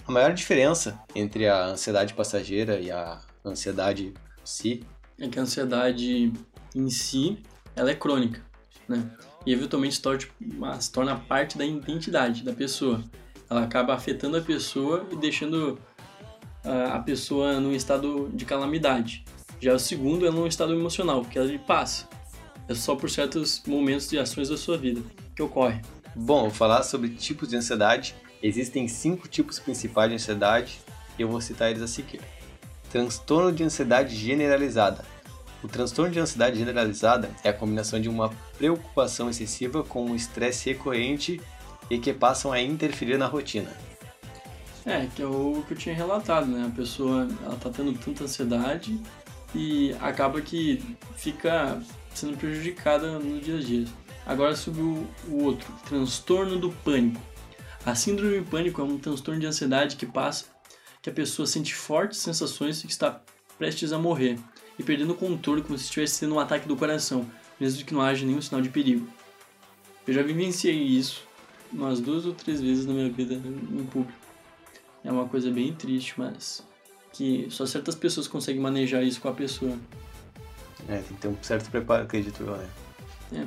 A 0.05 0.11
maior 0.11 0.33
diferença 0.33 0.99
entre 1.15 1.47
a 1.47 1.67
ansiedade 1.67 2.13
passageira 2.13 2.79
e 2.79 2.91
a 2.91 3.21
ansiedade 3.45 4.07
em 4.07 4.45
si 4.45 4.83
é 5.19 5.27
que 5.27 5.39
a 5.39 5.43
ansiedade 5.43 6.33
em 6.75 6.89
si 6.89 7.39
ela 7.75 7.91
é 7.91 7.95
crônica, 7.95 8.41
né? 8.87 9.09
E 9.45 9.53
eventualmente 9.53 9.95
se 9.95 10.01
torna, 10.01 10.81
se 10.81 10.91
torna 10.91 11.15
parte 11.15 11.57
da 11.57 11.65
identidade 11.65 12.43
da 12.43 12.53
pessoa. 12.53 13.03
Ela 13.49 13.63
acaba 13.63 13.93
afetando 13.93 14.37
a 14.37 14.41
pessoa 14.41 15.07
e 15.11 15.15
deixando 15.15 15.79
a 16.63 16.99
pessoa 16.99 17.59
num 17.59 17.73
estado 17.73 18.29
de 18.33 18.45
calamidade. 18.45 19.23
Já 19.59 19.73
o 19.73 19.79
segundo 19.79 20.25
é 20.25 20.31
num 20.31 20.47
estado 20.47 20.73
emocional, 20.73 21.23
que 21.23 21.37
ela 21.37 21.57
passa. 21.59 22.07
É 22.67 22.73
só 22.73 22.95
por 22.95 23.09
certos 23.09 23.61
momentos 23.67 24.11
e 24.11 24.17
ações 24.17 24.49
da 24.49 24.57
sua 24.57 24.77
vida 24.77 25.01
que 25.35 25.41
ocorre. 25.41 25.81
Bom, 26.15 26.43
vou 26.43 26.51
falar 26.51 26.83
sobre 26.83 27.09
tipos 27.09 27.49
de 27.49 27.57
ansiedade. 27.57 28.15
Existem 28.43 28.89
cinco 28.89 29.25
tipos 29.29 29.57
principais 29.57 30.09
de 30.09 30.15
ansiedade 30.15 30.81
e 31.17 31.21
eu 31.21 31.29
vou 31.29 31.39
citar 31.39 31.71
eles 31.71 31.81
a 31.81 31.87
seguir. 31.87 32.19
Transtorno 32.91 33.53
de 33.53 33.63
ansiedade 33.63 34.13
generalizada. 34.17 35.05
O 35.63 35.67
transtorno 35.69 36.11
de 36.11 36.19
ansiedade 36.19 36.59
generalizada 36.59 37.31
é 37.41 37.49
a 37.49 37.53
combinação 37.53 38.01
de 38.01 38.09
uma 38.09 38.29
preocupação 38.57 39.29
excessiva 39.29 39.81
com 39.81 40.07
um 40.07 40.13
estresse 40.13 40.69
recorrente 40.69 41.39
e 41.89 41.97
que 41.97 42.11
passam 42.11 42.51
a 42.51 42.61
interferir 42.61 43.17
na 43.17 43.27
rotina. 43.27 43.71
É, 44.85 45.07
que 45.15 45.21
é 45.21 45.25
o 45.25 45.63
que 45.65 45.73
eu 45.73 45.77
tinha 45.77 45.95
relatado, 45.95 46.47
né? 46.47 46.67
A 46.67 46.75
pessoa, 46.75 47.25
ela 47.45 47.55
tá 47.55 47.69
tendo 47.69 47.97
tanta 47.97 48.25
ansiedade 48.25 48.99
e 49.55 49.95
acaba 50.01 50.41
que 50.41 50.83
fica 51.15 51.81
sendo 52.13 52.37
prejudicada 52.37 53.17
no 53.19 53.39
dia 53.39 53.55
a 53.55 53.61
dia. 53.61 53.85
Agora 54.25 54.53
sobre 54.53 54.81
o 54.81 55.07
outro, 55.29 55.73
transtorno 55.87 56.59
do 56.59 56.69
pânico. 56.69 57.21
A 57.85 57.95
síndrome 57.95 58.39
do 58.39 58.45
pânico 58.45 58.81
é 58.81 58.83
um 58.83 58.97
transtorno 58.97 59.39
de 59.39 59.45
ansiedade 59.45 59.97
que 59.97 60.05
passa 60.05 60.45
que 61.01 61.09
a 61.09 61.13
pessoa 61.13 61.45
sente 61.45 61.75
fortes 61.75 62.19
sensações 62.19 62.77
de 62.81 62.87
que 62.87 62.93
está 62.93 63.21
prestes 63.57 63.91
a 63.91 63.99
morrer 63.99 64.39
e 64.79 64.83
perdendo 64.83 65.11
o 65.11 65.15
controle 65.15 65.61
como 65.61 65.77
se 65.77 65.85
estivesse 65.85 66.21
tendo 66.21 66.35
um 66.35 66.39
ataque 66.39 66.67
do 66.67 66.77
coração, 66.77 67.29
mesmo 67.59 67.83
que 67.85 67.93
não 67.93 68.01
haja 68.01 68.25
nenhum 68.25 68.41
sinal 68.41 68.61
de 68.61 68.69
perigo. 68.69 69.07
Eu 70.07 70.13
já 70.13 70.23
vivenciei 70.23 70.81
isso 70.81 71.27
umas 71.71 71.99
duas 71.99 72.25
ou 72.25 72.33
três 72.33 72.61
vezes 72.61 72.85
na 72.85 72.93
minha 72.93 73.11
vida 73.11 73.33
em 73.33 73.85
público. 73.85 74.17
É 75.03 75.11
uma 75.11 75.27
coisa 75.27 75.51
bem 75.51 75.73
triste, 75.73 76.13
mas 76.17 76.65
que 77.11 77.47
só 77.49 77.65
certas 77.65 77.95
pessoas 77.95 78.27
conseguem 78.27 78.61
manejar 78.61 79.03
isso 79.03 79.19
com 79.19 79.27
a 79.27 79.33
pessoa. 79.33 79.77
É, 80.87 80.97
tem 80.97 81.03
que 81.03 81.13
ter 81.15 81.27
um 81.27 81.37
certo 81.41 81.69
preparo, 81.69 82.03
acredito 82.03 82.43
eu, 82.43 82.55
né? 82.55 82.69
É. 83.33 83.45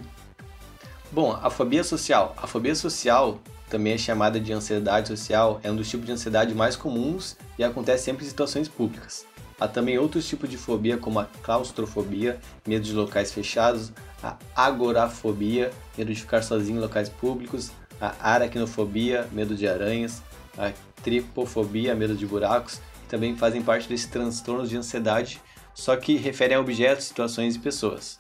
Bom, 1.11 1.33
a 1.33 1.49
fobia 1.49 1.83
social. 1.83 2.35
A 2.37 2.47
fobia 2.47 2.75
social, 2.75 3.41
também 3.69 3.95
é 3.95 3.99
chamada 3.99 4.39
de 4.39 4.53
ansiedade 4.53 5.09
social, 5.09 5.61
é 5.63 5.71
um 5.71 5.77
dos 5.77 5.89
tipos 5.89 6.07
de 6.07 6.13
ansiedade 6.13 6.55
mais 6.55 6.77
comuns 6.77 7.37
e 7.59 7.65
acontece 7.65 8.05
sempre 8.05 8.25
em 8.25 8.29
situações 8.29 8.69
públicas. 8.69 9.27
Há 9.59 9.67
também 9.67 9.99
outros 9.99 10.29
tipos 10.29 10.51
de 10.51 10.59
fobia, 10.59 10.99
como 10.99 11.19
a 11.19 11.25
claustrofobia, 11.43 12.39
medo 12.67 12.85
de 12.85 12.93
locais 12.93 13.33
fechados, 13.33 13.91
a 14.23 14.37
agorafobia, 14.55 15.73
medo 15.97 16.13
de 16.13 16.21
ficar 16.21 16.43
sozinho 16.43 16.79
em 16.79 16.81
locais 16.81 17.09
públicos, 17.09 17.71
a 18.01 18.15
aracnofobia, 18.21 19.27
medo 19.33 19.55
de 19.55 19.67
aranhas, 19.67 20.23
a 20.59 20.73
tripofobia, 21.03 21.95
medo 21.95 22.15
de 22.15 22.27
buracos, 22.27 22.81
que 23.03 23.09
também 23.09 23.35
fazem 23.37 23.63
parte 23.63 23.89
desses 23.89 24.07
transtornos 24.07 24.69
de 24.69 24.77
ansiedade, 24.77 25.41
só 25.75 25.97
que 25.97 26.17
referem 26.17 26.57
a 26.57 26.61
objetos, 26.61 27.07
situações 27.07 27.57
e 27.57 27.59
pessoas. 27.59 28.19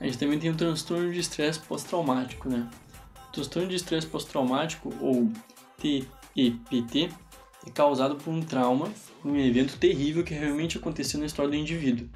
A 0.00 0.04
gente 0.04 0.18
também 0.18 0.38
tem 0.38 0.50
o 0.50 0.56
transtorno 0.56 1.12
de 1.12 1.20
estresse 1.20 1.58
pós-traumático, 1.58 2.48
né? 2.48 2.66
Transtorno 3.32 3.68
de 3.68 3.76
estresse 3.76 4.06
pós-traumático, 4.06 4.92
ou 5.00 5.30
TEPT, 5.78 7.10
é 7.66 7.70
causado 7.70 8.16
por 8.16 8.30
um 8.30 8.40
trauma, 8.40 8.88
um 9.24 9.36
evento 9.36 9.76
terrível 9.76 10.24
que 10.24 10.34
realmente 10.34 10.78
aconteceu 10.78 11.20
na 11.20 11.26
história 11.26 11.50
do 11.50 11.56
indivíduo 11.56 12.08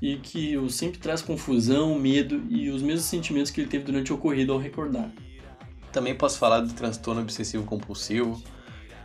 e 0.00 0.16
que 0.16 0.56
sempre 0.68 0.98
traz 0.98 1.22
confusão, 1.22 1.96
medo 1.96 2.42
e 2.48 2.70
os 2.70 2.82
mesmos 2.82 3.04
sentimentos 3.04 3.52
que 3.52 3.60
ele 3.60 3.68
teve 3.68 3.84
durante 3.84 4.12
o 4.12 4.16
ocorrido 4.16 4.52
ao 4.52 4.58
recordar. 4.58 5.12
Também 5.92 6.14
posso 6.14 6.38
falar 6.38 6.60
do 6.60 6.72
transtorno 6.72 7.20
obsessivo 7.20 7.64
compulsivo, 7.64 8.42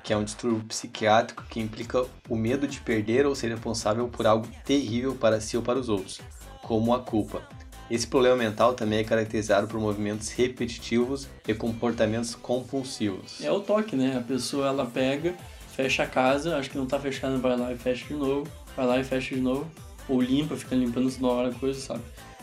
que 0.04 0.12
é 0.12 0.18
um 0.18 0.24
distúrbio 0.24 0.64
psiquiátrico 0.64 1.44
que 1.50 1.60
implica 1.60 2.04
o 2.28 2.36
medo 2.36 2.66
de 2.68 2.80
perder 2.80 3.28
ou 3.28 3.36
ser 3.36 3.50
responsável 3.50 4.08
por 4.08 4.26
algo 4.26 4.48
terrível 4.66 5.14
para 5.14 5.40
si 5.40 5.56
ou 5.56 5.62
para 5.62 5.78
os 5.78 5.88
outros, 5.88 6.20
como 6.64 6.96
a 6.96 7.00
culpa. 7.00 7.48
Esse 7.90 8.06
problema 8.06 8.36
mental 8.36 8.74
também 8.74 9.00
é 9.00 9.04
caracterizado 9.04 9.68
por 9.68 9.80
movimentos 9.80 10.30
repetitivos 10.30 11.28
e 11.48 11.54
comportamentos 11.54 12.36
compulsivos. 12.36 13.42
É 13.42 13.52
o 13.52 13.62
toque, 13.62 13.96
né? 13.96 14.18
A 14.18 14.22
pessoa 14.22 14.68
ela 14.68 14.86
pega, 14.86 15.34
fecha 15.74 16.04
a 16.04 16.08
casa, 16.08 16.58
acho 16.58 16.70
que 16.70 16.78
não 16.78 16.84
está 16.84 17.00
fechada, 17.00 17.38
vai 17.38 17.58
lá 17.58 17.72
e 17.72 17.78
fecha 17.78 18.06
de 18.06 18.14
novo, 18.14 18.46
vai 18.76 18.86
lá 18.86 19.00
e 19.00 19.04
fecha 19.06 19.34
de 19.34 19.42
novo, 19.42 19.70
ou 20.10 20.22
limpa, 20.22 20.56
fica 20.58 20.76
limpando 20.76 21.10
toda 21.14 21.28
hora, 21.28 21.54
coisa, 21.54 21.80
sabe? 21.80 22.02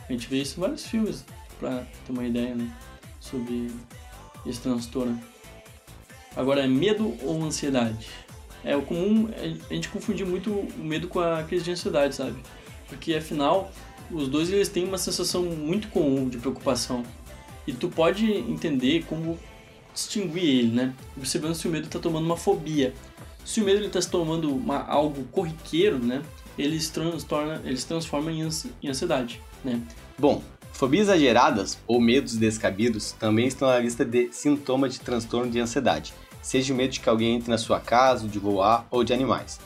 A 0.08 0.12
gente 0.12 0.28
vê 0.28 0.38
isso 0.38 0.58
em 0.58 0.60
vários 0.62 0.86
filmes, 0.86 1.24
para 1.60 1.86
ter 2.06 2.12
uma 2.12 2.24
ideia, 2.24 2.54
né? 2.54 2.70
Sobre 3.20 3.70
esse 4.46 4.60
transtorno. 4.60 5.20
Agora, 6.34 6.62
é 6.62 6.66
medo 6.66 7.16
ou 7.22 7.42
ansiedade? 7.42 8.06
É 8.64 8.74
o 8.74 8.82
comum 8.82 9.28
a 9.70 9.74
gente 9.74 9.88
confundir 9.90 10.26
muito 10.26 10.50
o 10.50 10.72
medo 10.78 11.06
com 11.06 11.20
a 11.20 11.42
crise 11.42 11.64
de 11.64 11.72
ansiedade, 11.72 12.14
sabe? 12.14 12.36
Porque 12.88 13.14
afinal, 13.14 13.70
os 14.11 14.28
dois 14.28 14.50
eles 14.50 14.68
têm 14.68 14.84
uma 14.84 14.99
sensação 14.99 15.42
muito 15.42 15.88
comum 15.88 16.28
de 16.28 16.38
preocupação. 16.38 17.04
E 17.66 17.73
tu 17.73 17.88
pode 17.88 18.30
entender 18.30 19.04
como 19.08 19.38
distinguir 19.92 20.44
ele, 20.44 20.73
né? 20.73 20.94
Observando 21.16 21.54
se 21.54 21.66
o 21.66 21.70
medo 21.70 21.87
está 21.87 21.99
tomando 21.99 22.25
uma 22.25 22.37
fobia. 22.37 22.92
Se 23.44 23.61
o 23.61 23.64
medo 23.64 23.84
está 23.84 24.00
se 24.00 24.11
tomando 24.11 24.54
uma, 24.54 24.84
algo 24.84 25.25
corriqueiro, 25.25 25.99
né? 25.99 26.23
Ele 26.58 26.78
se, 26.78 26.92
transtorna, 26.92 27.61
ele 27.64 27.76
se 27.76 27.87
transforma 27.87 28.30
em 28.30 28.42
ansiedade, 28.88 29.40
né? 29.64 29.80
Bom, 30.18 30.42
Fobias 30.75 31.06
exageradas 31.06 31.78
ou 31.87 32.00
medos 32.00 32.37
descabidos 32.37 33.12
também 33.12 33.46
estão 33.46 33.68
na 33.68 33.78
lista 33.78 34.04
de 34.04 34.28
sintomas 34.32 34.92
de 34.92 35.00
transtorno 35.00 35.49
de 35.49 35.61
ansiedade, 35.61 36.12
seja 36.42 36.75
o 36.75 36.76
medo 36.76 36.90
de 36.90 37.00
que 37.00 37.08
alguém 37.08 37.37
entre 37.37 37.49
na 37.49 37.56
sua 37.56 37.78
casa, 37.78 38.26
de 38.26 38.40
voar 38.40 38.84
ou 38.90 39.04
de 39.04 39.14
animais. 39.14 39.61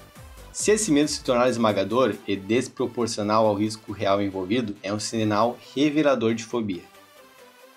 Se 0.53 0.71
esse 0.73 0.91
medo 0.91 1.09
se 1.09 1.23
tornar 1.23 1.49
esmagador 1.49 2.17
e 2.27 2.35
desproporcional 2.35 3.47
ao 3.47 3.55
risco 3.55 3.93
real 3.93 4.21
envolvido, 4.21 4.77
é 4.83 4.93
um 4.93 4.99
sinal 4.99 5.59
revelador 5.75 6.35
de 6.35 6.45
fobia. 6.45 6.83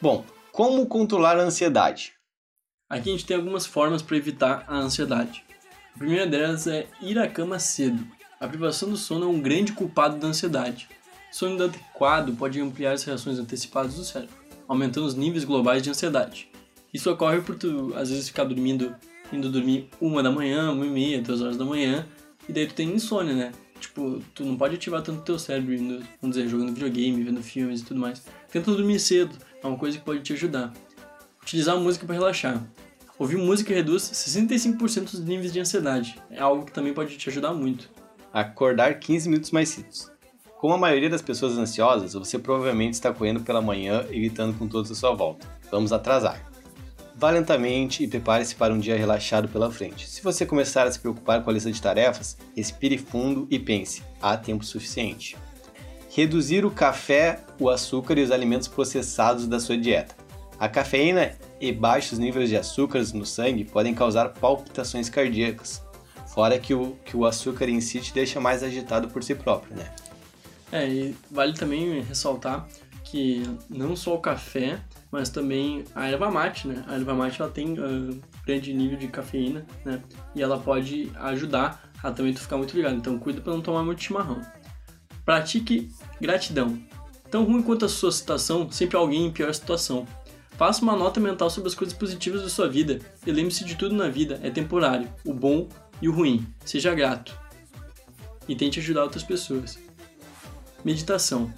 Bom, 0.02 0.26
como 0.52 0.86
controlar 0.88 1.38
a 1.38 1.44
ansiedade? 1.44 2.14
Aqui 2.90 3.10
a 3.10 3.12
gente 3.12 3.26
tem 3.26 3.38
algumas 3.38 3.66
formas 3.66 4.02
para 4.02 4.18
evitar 4.18 4.66
a 4.68 4.78
ansiedade. 4.78 5.44
A 5.96 5.98
primeira 5.98 6.26
delas 6.26 6.66
é 6.68 6.88
ir 7.02 7.20
à 7.20 7.28
cama 7.28 7.60
cedo. 7.60 8.06
A 8.40 8.48
privação 8.48 8.90
do 8.90 8.98
sono 8.98 9.26
é 9.26 9.28
um 9.28 9.40
grande 9.40 9.74
culpado 9.74 10.18
da 10.18 10.28
ansiedade. 10.28 10.90
Sono 11.32 11.56
inadequado 11.56 12.34
pode 12.34 12.60
ampliar 12.60 12.94
as 12.94 13.04
reações 13.04 13.38
antecipadas 13.38 13.94
do 13.96 14.04
cérebro, 14.04 14.36
aumentando 14.68 15.06
os 15.06 15.16
níveis 15.16 15.44
globais 15.46 15.84
de 15.84 15.90
ansiedade. 15.90 16.50
Isso 16.94 17.10
ocorre 17.12 17.40
por 17.42 17.56
tu, 17.56 17.94
às 17.96 18.10
vezes, 18.10 18.28
ficar 18.28 18.44
dormindo, 18.44 18.96
indo 19.32 19.50
dormir 19.50 19.90
uma 20.02 20.24
da 20.24 20.32
manhã, 20.32 20.72
uma 20.72 20.86
e 20.86 20.90
meia, 20.90 21.22
duas 21.22 21.42
horas 21.42 21.56
da 21.56 21.64
manhã, 21.64 22.06
e 22.48 22.54
daí 22.54 22.68
tu 22.68 22.74
tem 22.74 22.90
insônia, 22.90 23.34
né? 23.34 23.52
Tipo, 23.80 24.22
tu 24.36 24.46
não 24.46 24.56
pode 24.56 24.76
ativar 24.76 25.02
tanto 25.02 25.24
teu 25.24 25.40
cérebro 25.40 25.74
indo, 25.74 26.04
vamos 26.22 26.36
dizer, 26.36 26.48
jogando 26.48 26.74
videogame, 26.74 27.24
vendo 27.24 27.42
filmes 27.42 27.82
e 27.82 27.86
tudo 27.86 28.00
mais. 28.00 28.24
Tenta 28.52 28.72
dormir 28.72 29.00
cedo, 29.00 29.36
é 29.64 29.68
uma 29.68 29.78
coisa 29.78 29.98
que 29.98 30.04
pode 30.04 30.22
te 30.22 30.34
ajudar. 30.34 30.72
Utilizar 31.42 31.76
a 31.76 31.80
música 31.80 32.06
para 32.06 32.16
relaxar. 32.16 32.62
Ouvir 33.18 33.38
música 33.38 33.74
reduz 33.74 34.04
65% 34.04 35.12
dos 35.12 35.20
níveis 35.20 35.52
de 35.52 35.60
ansiedade. 35.60 36.20
É 36.30 36.40
algo 36.40 36.66
que 36.66 36.72
também 36.72 36.94
pode 36.94 37.18
te 37.18 37.30
ajudar 37.30 37.54
muito. 37.54 37.90
Acordar 38.32 39.00
15 39.00 39.30
minutos 39.30 39.52
mais 39.52 39.70
cedo. 39.70 40.12
Como 40.60 40.76
a 40.76 40.78
maioria 40.78 41.10
das 41.10 41.24
pessoas 41.24 41.58
ansiosas, 41.58 42.14
você 42.14 42.38
provavelmente 42.38 42.94
está 42.94 43.12
correndo 43.12 43.42
pela 43.42 43.62
manhã 43.62 44.06
e 44.12 44.20
gritando 44.20 44.58
com 44.58 44.68
todos 44.68 44.92
à 44.92 44.96
sua 44.96 45.14
volta. 45.14 45.48
Vamos 45.72 45.92
atrasar. 45.92 46.51
Vá 47.22 47.30
lentamente 47.30 48.04
e 48.04 48.08
prepare-se 48.08 48.56
para 48.56 48.74
um 48.74 48.80
dia 48.80 48.98
relaxado 48.98 49.48
pela 49.48 49.70
frente. 49.70 50.10
Se 50.10 50.24
você 50.24 50.44
começar 50.44 50.88
a 50.88 50.92
se 50.92 50.98
preocupar 50.98 51.44
com 51.44 51.52
a 51.52 51.54
lista 51.54 51.72
de 51.72 51.80
tarefas, 51.80 52.36
respire 52.56 52.98
fundo 52.98 53.48
e 53.52 53.60
pense: 53.60 54.02
há 54.20 54.36
tempo 54.36 54.66
suficiente. 54.66 55.38
Reduzir 56.10 56.66
o 56.66 56.72
café, 56.72 57.42
o 57.60 57.70
açúcar 57.70 58.18
e 58.18 58.24
os 58.24 58.32
alimentos 58.32 58.68
processados 58.68 59.46
da 59.46 59.60
sua 59.60 59.78
dieta. 59.78 60.16
A 60.60 60.68
cafeína 60.68 61.34
e 61.60 61.72
baixos 61.72 62.18
níveis 62.18 62.50
de 62.50 62.58
açúcares 62.58 63.14
no 63.14 63.24
sangue 63.24 63.66
podem 63.66 63.94
causar 63.94 64.30
palpitações 64.30 65.08
cardíacas, 65.08 65.80
fora 66.26 66.58
que 66.58 66.74
o, 66.74 66.98
que 67.06 67.16
o 67.16 67.24
açúcar 67.24 67.70
em 67.70 67.82
si 67.82 68.00
te 68.00 68.12
deixa 68.16 68.40
mais 68.40 68.64
agitado 68.64 69.10
por 69.10 69.24
si 69.24 69.36
próprio, 69.36 69.76
né? 69.76 69.94
É, 70.72 70.88
e 70.90 71.16
vale 71.30 71.54
também 71.54 72.02
ressaltar 72.02 72.68
que 73.04 73.44
não 73.70 73.96
só 73.96 74.16
o 74.16 74.20
café, 74.20 74.80
mas 75.12 75.30
também 75.30 75.84
a 75.94 76.08
erva 76.08 76.32
mate, 76.32 76.68
né? 76.68 76.84
A 76.88 76.96
erva 76.96 77.14
mate 77.14 77.42
ela 77.42 77.52
tem 77.52 77.74
uh, 77.74 78.22
grande 78.46 78.74
nível 78.74 78.98
de 78.98 79.08
cafeína, 79.08 79.66
né? 79.84 80.02
E 80.34 80.42
ela 80.42 80.58
pode 80.58 81.12
ajudar 81.16 81.92
a 82.02 82.12
também 82.12 82.34
tu 82.34 82.42
ficar 82.42 82.58
muito 82.58 82.76
ligado. 82.76 82.96
Então 82.96 83.20
cuida 83.20 83.42
para 83.42 83.54
não 83.54 83.62
tomar 83.62 83.84
muito 83.84 84.02
chimarrão. 84.02 84.42
Pratique 85.26 85.92
gratidão. 86.20 86.80
Tão 87.30 87.44
ruim 87.44 87.62
quanto 87.62 87.86
a 87.86 87.90
sua 87.90 88.12
situação, 88.12 88.70
sempre 88.72 88.98
alguém 88.98 89.26
em 89.26 89.32
pior 89.32 89.54
situação. 89.54 90.08
Faça 90.52 90.82
uma 90.82 90.96
nota 90.96 91.20
mental 91.20 91.50
sobre 91.50 91.70
as 91.70 91.76
coisas 91.76 91.96
positivas 91.98 92.42
da 92.42 92.50
sua 92.50 92.68
vida 92.68 93.00
e 93.26 93.32
lembre-se 93.32 93.66
de 93.66 93.76
tudo 93.76 93.96
na 93.96 94.10
vida 94.10 94.40
é 94.44 94.50
temporário, 94.50 95.10
o 95.26 95.34
bom 95.34 95.68
e 96.02 96.08
o 96.08 96.14
ruim. 96.14 96.46
Seja 96.66 96.94
grato 96.94 97.38
e 98.48 98.56
tente 98.56 98.80
ajudar 98.80 99.04
outras 99.04 99.24
pessoas. 99.24 99.80
Meditação. 100.84 101.52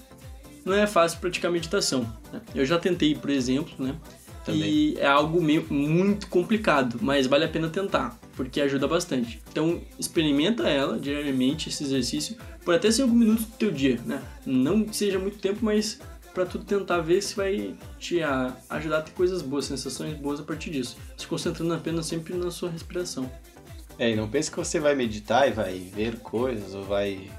Não 0.65 0.74
é 0.74 0.88
fácil 0.88 1.20
praticar 1.20 1.51
meditação. 1.51 2.01
Né? 2.32 2.41
Eu 2.55 2.65
já 2.65 2.79
tentei, 2.79 3.15
por 3.15 3.29
exemplo, 3.29 3.74
né? 3.77 3.96
Também. 4.46 4.62
E 4.62 4.98
é 5.00 5.05
algo 5.05 5.41
meio, 5.41 5.65
muito 5.70 6.27
complicado, 6.27 7.00
mas 7.01 7.27
vale 7.27 7.46
a 7.46 7.48
pena 7.48 7.70
tentar, 7.70 8.20
porque 8.36 8.60
ajuda 8.60 8.88
bastante. 8.88 9.41
Então, 9.50 9.82
experimenta 9.98 10.67
ela 10.67 11.00
diariamente, 11.00 11.70
esse 11.70 11.84
exercício, 11.84 12.36
por 12.65 12.75
até 12.75 12.91
5 12.91 13.08
minutos 13.08 13.46
do 13.46 13.53
teu 13.53 13.72
dia, 13.72 14.00
né? 14.05 14.22
Não 14.46 14.84
que 14.84 14.96
seja 14.96 15.17
muito 15.17 15.38
tempo, 15.38 15.60
mas 15.62 16.00
para 16.34 16.46
tu 16.46 16.60
tentar 16.60 17.00
ver 17.00 17.22
se 17.22 17.36
vai 17.36 17.75
te 18.00 18.20
ajudar 18.70 18.98
a 18.98 19.01
ter 19.01 19.12
coisas 19.12 19.41
boas, 19.41 19.65
sensações 19.65 20.17
boas 20.17 20.39
a 20.39 20.43
partir 20.43 20.72
disso. 20.72 20.98
Se 21.15 21.25
concentrando 21.25 21.74
apenas 21.74 22.05
sempre 22.08 22.34
na 22.34 22.51
sua 22.51 22.70
respiração. 22.70 23.32
É, 23.98 24.12
e 24.12 24.15
não 24.15 24.27
pense 24.27 24.50
que 24.50 24.58
você 24.58 24.79
vai 24.79 24.96
meditar 24.96 25.48
e 25.48 25.51
vai 25.51 25.79
ver 25.79 26.17
coisas 26.17 26.74
ou 26.74 26.84
vai 26.84 27.29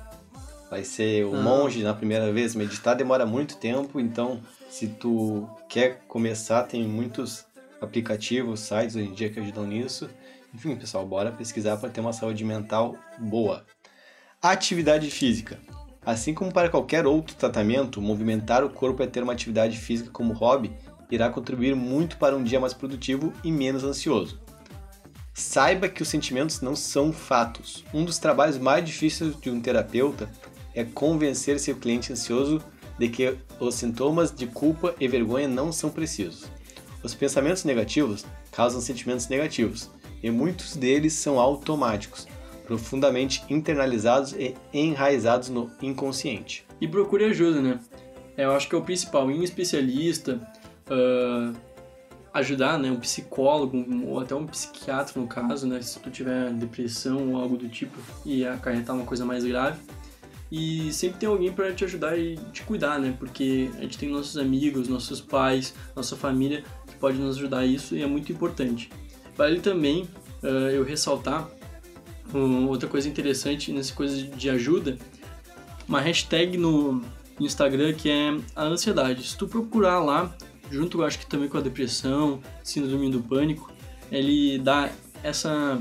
vai 0.71 0.85
ser 0.85 1.25
o 1.25 1.35
ah. 1.35 1.43
monge 1.43 1.83
na 1.83 1.95
primeira 1.95 2.33
vez. 2.33 2.55
Meditar 2.55 2.95
demora 2.95 3.25
muito 3.25 3.57
tempo, 3.57 4.01
então 4.01 4.41
se 4.69 4.89
tu 4.89 5.49
quer 5.69 6.01
começar, 6.09 6.65
tem 6.65 6.87
muitos 6.87 7.45
aplicativos, 7.81 8.61
sites 8.61 8.97
hoje 8.97 9.09
em 9.09 9.13
dia 9.13 9.31
que 9.31 9.41
ajudam 9.41 9.67
nisso. 9.67 10.09
Enfim, 10.55 10.77
pessoal, 10.77 11.07
bora 11.07 11.33
pesquisar 11.33 11.77
para 11.77 11.91
ter 11.91 12.01
uma 12.01 12.13
saúde 12.13 12.45
mental 12.45 12.97
boa. 13.19 13.65
Atividade 14.41 15.11
física. 15.11 15.59
Assim 16.05 16.35
como 16.35 16.53
para 16.53 16.69
qualquer 16.69 17.07
outro 17.07 17.35
tratamento, 17.35 18.01
movimentar 18.01 18.63
o 18.63 18.71
corpo 18.71 19.03
é 19.03 19.07
ter 19.07 19.23
uma 19.23 19.33
atividade 19.33 19.79
física 19.79 20.11
como 20.11 20.35
hobby 20.35 20.71
irá 21.11 21.31
contribuir 21.31 21.75
muito 21.75 22.17
para 22.17 22.37
um 22.37 22.43
dia 22.43 22.61
mais 22.61 22.75
produtivo 22.75 23.33
e 23.43 23.51
menos 23.51 23.85
ansioso. 23.85 24.41
Saiba 25.33 25.89
que 25.89 26.03
os 26.03 26.09
sentimentos 26.09 26.61
não 26.61 26.77
são 26.77 27.13
fatos. 27.13 27.85
Um 27.93 28.05
dos 28.05 28.19
trabalhos 28.19 28.59
mais 28.59 28.85
difíceis 28.85 29.35
de 29.41 29.51
um 29.51 29.61
terapeuta 29.61 30.29
é 30.75 30.85
convencer 30.85 31.59
seu 31.59 31.77
cliente 31.77 32.13
ansioso 32.13 32.63
de 32.99 33.09
que 33.09 33.37
os 33.59 33.75
sintomas 33.75 34.35
de 34.35 34.47
culpa 34.47 34.95
e 35.01 35.09
vergonha 35.09 35.49
não 35.49 35.73
são 35.73 35.91
precisos. 35.91 36.45
Os 37.03 37.15
pensamentos 37.15 37.65
negativos 37.65 38.25
causam 38.51 38.81
sentimentos 38.81 39.29
negativos, 39.29 39.91
e 40.23 40.31
muitos 40.31 40.77
deles 40.77 41.13
são 41.13 41.39
automáticos, 41.39 42.27
profundamente 42.67 43.45
internalizados 43.51 44.33
e 44.33 44.55
enraizados 44.73 45.49
no 45.51 45.71
inconsciente. 45.83 46.65
E 46.81 46.89
procure 46.89 47.25
ajuda, 47.25 47.61
né? 47.61 47.79
Eu 48.37 48.53
acho 48.53 48.69
que 48.69 48.75
é 48.75 48.79
o 48.79 48.83
principal, 48.83 49.31
em 49.31 49.39
um 49.39 49.43
especialista, 49.43 50.41
uh, 50.91 51.55
ajudar, 52.33 52.79
né, 52.79 52.91
um 52.91 52.99
psicólogo 52.99 53.85
ou 54.07 54.19
até 54.19 54.35
um 54.35 54.47
psiquiatra 54.47 55.21
no 55.21 55.29
caso, 55.29 55.69
né, 55.69 55.81
se 55.81 56.01
tu 56.01 56.11
tiver 56.11 56.53
depressão 56.53 57.33
ou 57.33 57.41
algo 57.41 57.57
do 57.57 57.69
tipo 57.69 57.97
e 58.27 58.45
acarretar 58.45 58.97
uma 58.97 59.05
coisa 59.05 59.25
mais 59.25 59.45
grave. 59.45 59.79
E 60.57 60.93
sempre 60.93 61.19
tem 61.19 61.29
alguém 61.29 61.53
para 61.53 61.73
te 61.75 61.85
ajudar 61.85 62.17
e 62.17 62.37
te 62.53 62.63
cuidar, 62.63 63.01
né? 63.01 63.13
Porque 63.19 63.69
a 63.77 63.81
gente 63.81 63.99
tem 63.99 64.09
nossos 64.09 64.39
amigos, 64.39 64.87
nossos 64.87 65.21
pais, 65.21 65.75
nossa 65.97 66.15
família 66.15 66.63
que 66.87 66.95
pode 66.95 67.19
nos 67.19 67.37
ajudar 67.39 67.67
isso 67.67 67.97
e 67.97 68.03
é 68.03 68.07
muito 68.07 68.31
importante. 68.31 68.89
Vale 69.37 69.59
também 69.59 70.09
uh, 70.45 70.71
eu 70.71 70.85
ressaltar 70.85 71.51
outra 72.69 72.89
coisa 72.89 73.09
interessante 73.09 73.73
nessa 73.73 73.93
coisa 73.95 74.17
de 74.23 74.49
ajuda, 74.49 74.97
uma 75.89 76.01
hashtag 76.01 76.57
no 76.57 77.03
Instagram 77.41 77.93
que 77.93 78.09
é 78.09 78.39
a 78.55 78.63
ansiedade. 78.63 79.27
Se 79.27 79.37
tu 79.37 79.49
procurar 79.49 79.99
lá, 79.99 80.37
junto 80.71 81.03
acho 81.03 81.19
que 81.19 81.27
também 81.27 81.49
com 81.49 81.59
a 81.59 81.61
depressão, 81.61 82.41
síndrome 82.63 83.11
do 83.11 83.21
pânico, 83.21 83.73
ele 84.09 84.57
dá 84.61 84.89
essa 85.21 85.81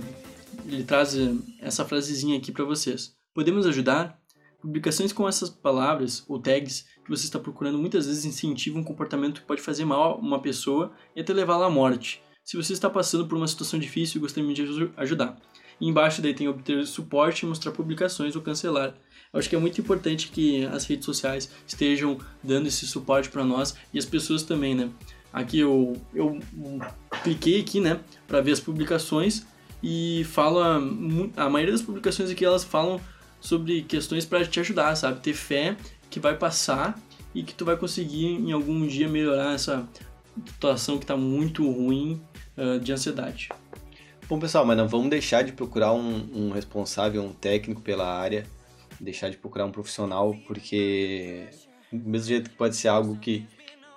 ele 0.66 0.84
traz 0.84 1.16
essa 1.62 1.86
frasezinha 1.86 2.40
aqui 2.40 2.52
para 2.52 2.66
vocês. 2.66 3.16
Podemos 3.36 3.68
ajudar? 3.68 4.23
Publicações 4.64 5.12
com 5.12 5.28
essas 5.28 5.50
palavras 5.50 6.24
ou 6.26 6.40
tags 6.40 6.86
que 7.04 7.10
você 7.10 7.26
está 7.26 7.38
procurando 7.38 7.78
muitas 7.78 8.06
vezes 8.06 8.24
incentivam 8.24 8.80
um 8.80 8.84
comportamento 8.84 9.42
que 9.42 9.46
pode 9.46 9.62
fazer 9.62 9.84
mal 9.84 10.14
a 10.14 10.16
uma 10.16 10.42
pessoa 10.42 10.94
e 11.14 11.20
até 11.20 11.34
levá-la 11.34 11.66
à 11.66 11.70
morte. 11.70 12.24
Se 12.46 12.56
você 12.56 12.72
está 12.72 12.90
passando 12.90 13.28
por 13.28 13.36
uma 13.36 13.46
situação 13.46 13.78
difícil 13.78 14.22
gostaria 14.22 14.54
de 14.54 14.90
ajudar. 14.96 15.38
E 15.82 15.90
embaixo 15.90 16.22
daí 16.22 16.34
tem 16.34 16.48
obter 16.48 16.88
suporte, 16.88 17.46
mostrar 17.46 17.74
publicações 17.74 18.38
ou 18.38 18.42
cancelar. 18.42 18.96
Eu 19.34 19.40
acho 19.40 19.50
que 19.50 19.56
é 19.58 19.60
muito 19.60 19.82
importante 19.82 20.30
que 20.30 20.66
as 20.68 20.86
redes 20.86 21.04
sociais 21.04 21.52
estejam 21.68 22.18
dando 22.42 22.68
esse 22.68 22.88
suporte 22.88 23.28
para 23.28 23.44
nós 23.44 23.76
e 23.94 24.00
as 24.00 24.06
pessoas 24.06 24.44
também, 24.44 24.74
né? 24.74 24.90
Aqui 25.34 25.60
eu, 25.60 26.02
eu 26.14 26.40
cliquei 27.22 27.60
aqui, 27.60 27.82
né, 27.82 28.00
para 28.26 28.40
ver 28.40 28.54
as 28.54 28.62
publicações 28.62 29.46
e 29.84 30.24
fala 30.24 30.78
a 31.36 31.50
maioria 31.50 31.74
das 31.74 31.82
publicações 31.82 32.30
aqui 32.30 32.46
elas 32.46 32.64
falam 32.64 33.02
sobre 33.44 33.82
questões 33.82 34.26
para 34.26 34.46
te 34.46 34.60
ajudar, 34.62 34.96
sabe? 34.96 35.20
Ter 35.20 35.34
fé 35.34 35.76
que 36.10 36.18
vai 36.20 36.38
passar 36.38 36.98
e 37.36 37.44
que 37.44 37.54
tu 37.54 37.66
vai 37.66 37.76
conseguir 37.76 38.28
em 38.28 38.54
algum 38.54 38.88
dia 38.88 39.08
melhorar 39.10 39.54
essa 39.54 39.88
situação 40.48 40.98
que 40.98 41.04
está 41.04 41.18
muito 41.18 41.70
ruim 41.70 42.22
uh, 42.58 42.80
de 42.80 42.94
ansiedade. 42.94 43.50
Bom, 44.30 44.40
pessoal, 44.40 44.66
mas 44.66 44.78
não 44.78 44.88
vamos 44.88 45.10
deixar 45.10 45.44
de 45.44 45.52
procurar 45.52 45.92
um, 45.92 46.30
um, 46.34 46.52
responsável, 46.52 47.22
um 47.22 47.34
técnico 47.34 47.82
pela 47.82 48.08
área, 48.08 48.46
deixar 48.98 49.30
de 49.30 49.36
procurar 49.36 49.66
um 49.66 49.72
profissional, 49.72 50.34
porque 50.48 51.50
do 51.92 52.10
mesmo 52.10 52.30
jeito 52.30 52.50
que 52.50 52.56
pode 52.56 52.78
ser 52.78 52.88
algo 52.88 53.18
que 53.18 53.46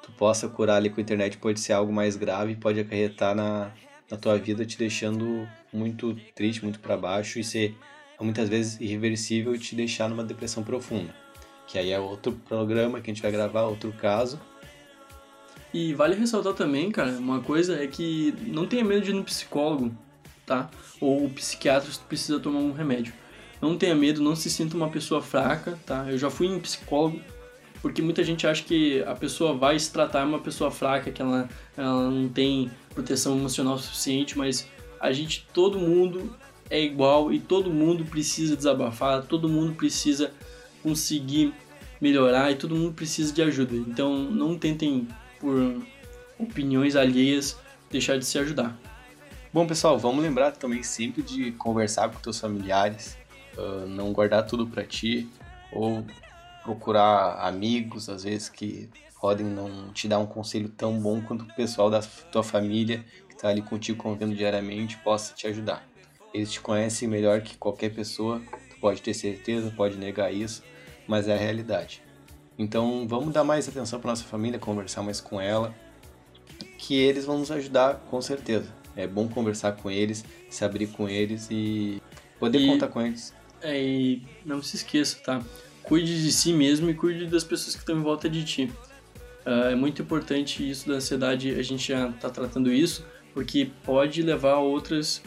tu 0.02 0.10
possa 0.12 0.48
curar 0.48 0.76
ali 0.76 0.90
com 0.90 1.00
a 1.00 1.02
internet, 1.02 1.38
pode 1.38 1.60
ser 1.60 1.72
algo 1.72 1.92
mais 1.92 2.16
grave, 2.16 2.56
pode 2.56 2.80
acarretar 2.80 3.34
na, 3.36 3.72
na 4.10 4.16
tua 4.16 4.36
vida, 4.36 4.66
te 4.66 4.76
deixando 4.76 5.48
muito 5.72 6.16
triste, 6.34 6.64
muito 6.64 6.80
para 6.80 6.96
baixo 6.96 7.38
e 7.38 7.44
ser 7.44 7.76
muitas 8.24 8.48
vezes 8.48 8.80
irreversível 8.80 9.58
te 9.58 9.74
deixar 9.74 10.08
numa 10.08 10.24
depressão 10.24 10.62
profunda. 10.62 11.14
Que 11.66 11.78
aí 11.78 11.90
é 11.90 11.98
outro 11.98 12.32
programa 12.32 13.00
que 13.00 13.10
a 13.10 13.14
gente 13.14 13.22
vai 13.22 13.30
gravar, 13.30 13.64
outro 13.64 13.92
caso. 13.92 14.40
E 15.74 15.92
vale 15.94 16.14
ressaltar 16.14 16.54
também, 16.54 16.90
cara, 16.90 17.12
uma 17.12 17.40
coisa 17.40 17.82
é 17.82 17.86
que 17.86 18.32
não 18.46 18.66
tenha 18.66 18.84
medo 18.84 19.02
de 19.02 19.10
ir 19.10 19.14
no 19.14 19.24
psicólogo 19.24 19.92
tá? 20.46 20.70
Ou 21.00 21.26
o 21.26 21.30
psiquiatra 21.30 21.90
se 21.90 21.98
precisa 21.98 22.38
tomar 22.38 22.60
um 22.60 22.72
remédio. 22.72 23.12
não 23.60 23.76
tenha 23.76 23.94
medo, 23.94 24.22
não 24.22 24.36
se 24.36 24.48
sinta 24.48 24.76
uma 24.76 24.88
pessoa 24.88 25.20
fraca, 25.20 25.78
tá? 25.84 26.06
Eu 26.08 26.16
já 26.16 26.30
fui 26.30 26.46
em 26.46 26.60
psicólogo, 26.60 27.20
porque 27.82 28.00
muita 28.00 28.22
gente 28.22 28.46
acha 28.46 28.62
que 28.62 29.02
a 29.02 29.14
pessoa 29.14 29.54
vai 29.54 29.78
se 29.78 29.92
tratar 29.92 30.24
uma 30.24 30.38
pessoa 30.38 30.70
fraca, 30.70 31.10
que 31.10 31.20
ela, 31.20 31.48
ela 31.76 32.08
não 32.08 32.28
tem 32.28 32.70
proteção 32.94 33.36
emocional 33.36 33.76
suficiente, 33.78 34.38
mas 34.38 34.68
a 35.00 35.10
gente, 35.10 35.46
todo 35.52 35.78
mundo 35.78 36.34
é 36.70 36.80
igual 36.80 37.32
e 37.32 37.38
todo 37.38 37.70
mundo 37.70 38.04
precisa 38.04 38.56
desabafar, 38.56 39.22
todo 39.24 39.48
mundo 39.48 39.74
precisa 39.74 40.32
conseguir 40.82 41.54
melhorar 42.00 42.50
e 42.50 42.56
todo 42.56 42.74
mundo 42.74 42.92
precisa 42.92 43.32
de 43.32 43.42
ajuda. 43.42 43.74
Então 43.74 44.18
não 44.18 44.58
tentem 44.58 45.08
por 45.40 45.82
opiniões 46.38 46.96
alheias 46.96 47.56
deixar 47.90 48.18
de 48.18 48.24
se 48.24 48.38
ajudar. 48.38 48.78
Bom 49.52 49.66
pessoal, 49.66 49.98
vamos 49.98 50.22
lembrar 50.22 50.52
também 50.52 50.82
sempre 50.82 51.22
de 51.22 51.52
conversar 51.52 52.10
com 52.10 52.20
teus 52.20 52.38
familiares, 52.38 53.16
uh, 53.56 53.86
não 53.86 54.12
guardar 54.12 54.44
tudo 54.44 54.66
para 54.66 54.84
ti 54.84 55.28
ou 55.72 56.04
procurar 56.62 57.46
amigos 57.46 58.08
às 58.08 58.24
vezes 58.24 58.48
que 58.48 58.88
podem 59.20 59.46
não 59.46 59.92
te 59.92 60.06
dar 60.06 60.18
um 60.18 60.26
conselho 60.26 60.68
tão 60.68 61.00
bom 61.00 61.20
quanto 61.22 61.42
o 61.42 61.54
pessoal 61.54 61.90
da 61.90 62.00
tua 62.30 62.42
família 62.42 63.04
que 63.28 63.34
está 63.34 63.48
ali 63.48 63.62
contigo 63.62 64.02
convivendo 64.02 64.34
diariamente 64.34 64.96
possa 64.98 65.34
te 65.34 65.46
ajudar. 65.46 65.86
Eles 66.36 66.52
te 66.52 66.60
conhecem 66.60 67.08
melhor 67.08 67.40
que 67.40 67.56
qualquer 67.56 67.94
pessoa, 67.94 68.42
tu 68.68 68.76
pode 68.78 69.00
ter 69.00 69.14
certeza, 69.14 69.72
pode 69.74 69.96
negar 69.96 70.30
isso, 70.30 70.62
mas 71.08 71.28
é 71.28 71.34
a 71.34 71.38
realidade. 71.38 72.02
Então 72.58 73.08
vamos 73.08 73.32
dar 73.32 73.42
mais 73.42 73.66
atenção 73.66 73.98
para 73.98 74.10
nossa 74.10 74.24
família, 74.24 74.58
conversar 74.58 75.02
mais 75.02 75.18
com 75.18 75.40
ela, 75.40 75.74
que 76.76 76.94
eles 76.94 77.24
vão 77.24 77.38
nos 77.38 77.50
ajudar 77.50 78.04
com 78.10 78.20
certeza. 78.20 78.68
É 78.94 79.06
bom 79.06 79.26
conversar 79.26 79.72
com 79.76 79.90
eles, 79.90 80.26
se 80.50 80.62
abrir 80.62 80.88
com 80.88 81.08
eles 81.08 81.48
e 81.50 82.02
poder 82.38 82.58
e, 82.58 82.66
contar 82.66 82.88
com 82.88 83.00
eles. 83.00 83.32
É, 83.62 83.82
e 83.82 84.22
não 84.44 84.62
se 84.62 84.76
esqueça, 84.76 85.18
tá? 85.24 85.42
Cuide 85.82 86.22
de 86.22 86.32
si 86.32 86.52
mesmo 86.52 86.90
e 86.90 86.94
cuide 86.94 87.28
das 87.28 87.44
pessoas 87.44 87.74
que 87.74 87.80
estão 87.80 87.96
em 87.96 88.02
volta 88.02 88.28
de 88.28 88.44
ti. 88.44 88.70
Uh, 89.46 89.70
é 89.70 89.74
muito 89.74 90.02
importante 90.02 90.68
isso 90.68 90.86
da 90.86 90.96
ansiedade, 90.96 91.54
a 91.58 91.62
gente 91.62 91.88
já 91.88 92.10
está 92.10 92.28
tratando 92.28 92.70
isso, 92.70 93.06
porque 93.32 93.70
pode 93.84 94.20
levar 94.20 94.52
a 94.52 94.60
outras 94.60 95.22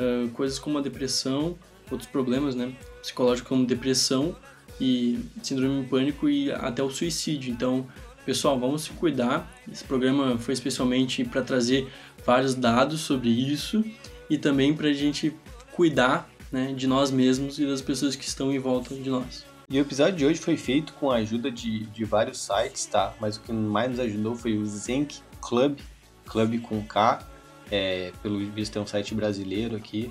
uh, 0.00 0.28
coisas 0.30 0.58
como 0.58 0.78
a 0.78 0.80
depressão, 0.80 1.56
outros 1.90 2.08
problemas 2.10 2.54
né, 2.54 2.72
psicológicos 3.00 3.48
como 3.48 3.66
depressão 3.66 4.36
e 4.80 5.20
síndrome 5.42 5.82
de 5.82 5.88
pânico 5.88 6.28
e 6.28 6.50
até 6.52 6.82
o 6.82 6.90
suicídio. 6.90 7.52
Então, 7.52 7.86
pessoal, 8.24 8.58
vamos 8.58 8.82
se 8.82 8.90
cuidar. 8.90 9.50
Esse 9.70 9.84
programa 9.84 10.38
foi 10.38 10.54
especialmente 10.54 11.24
para 11.24 11.42
trazer 11.42 11.88
vários 12.24 12.54
dados 12.54 13.00
sobre 13.00 13.28
isso 13.28 13.84
e 14.28 14.38
também 14.38 14.74
para 14.74 14.88
a 14.88 14.92
gente 14.92 15.34
cuidar 15.72 16.28
né, 16.50 16.72
de 16.72 16.86
nós 16.86 17.10
mesmos 17.10 17.58
e 17.58 17.66
das 17.66 17.82
pessoas 17.82 18.16
que 18.16 18.24
estão 18.24 18.52
em 18.52 18.58
volta 18.58 18.94
de 18.94 19.10
nós. 19.10 19.44
E 19.68 19.78
o 19.78 19.80
episódio 19.80 20.16
de 20.16 20.26
hoje 20.26 20.38
foi 20.38 20.56
feito 20.56 20.92
com 20.94 21.10
a 21.10 21.16
ajuda 21.16 21.50
de, 21.50 21.86
de 21.86 22.04
vários 22.04 22.38
sites, 22.38 22.84
tá? 22.86 23.14
Mas 23.18 23.36
o 23.36 23.40
que 23.40 23.52
mais 23.52 23.90
nos 23.90 23.98
ajudou 23.98 24.36
foi 24.36 24.56
o 24.58 24.66
Zenk 24.66 25.20
Club, 25.40 25.78
Club 26.26 26.60
com 26.60 26.82
K, 26.82 27.26
é, 27.70 28.12
pelo 28.22 28.38
visto 28.50 28.78
é 28.78 28.82
um 28.82 28.86
site 28.86 29.14
brasileiro 29.14 29.76
aqui. 29.76 30.10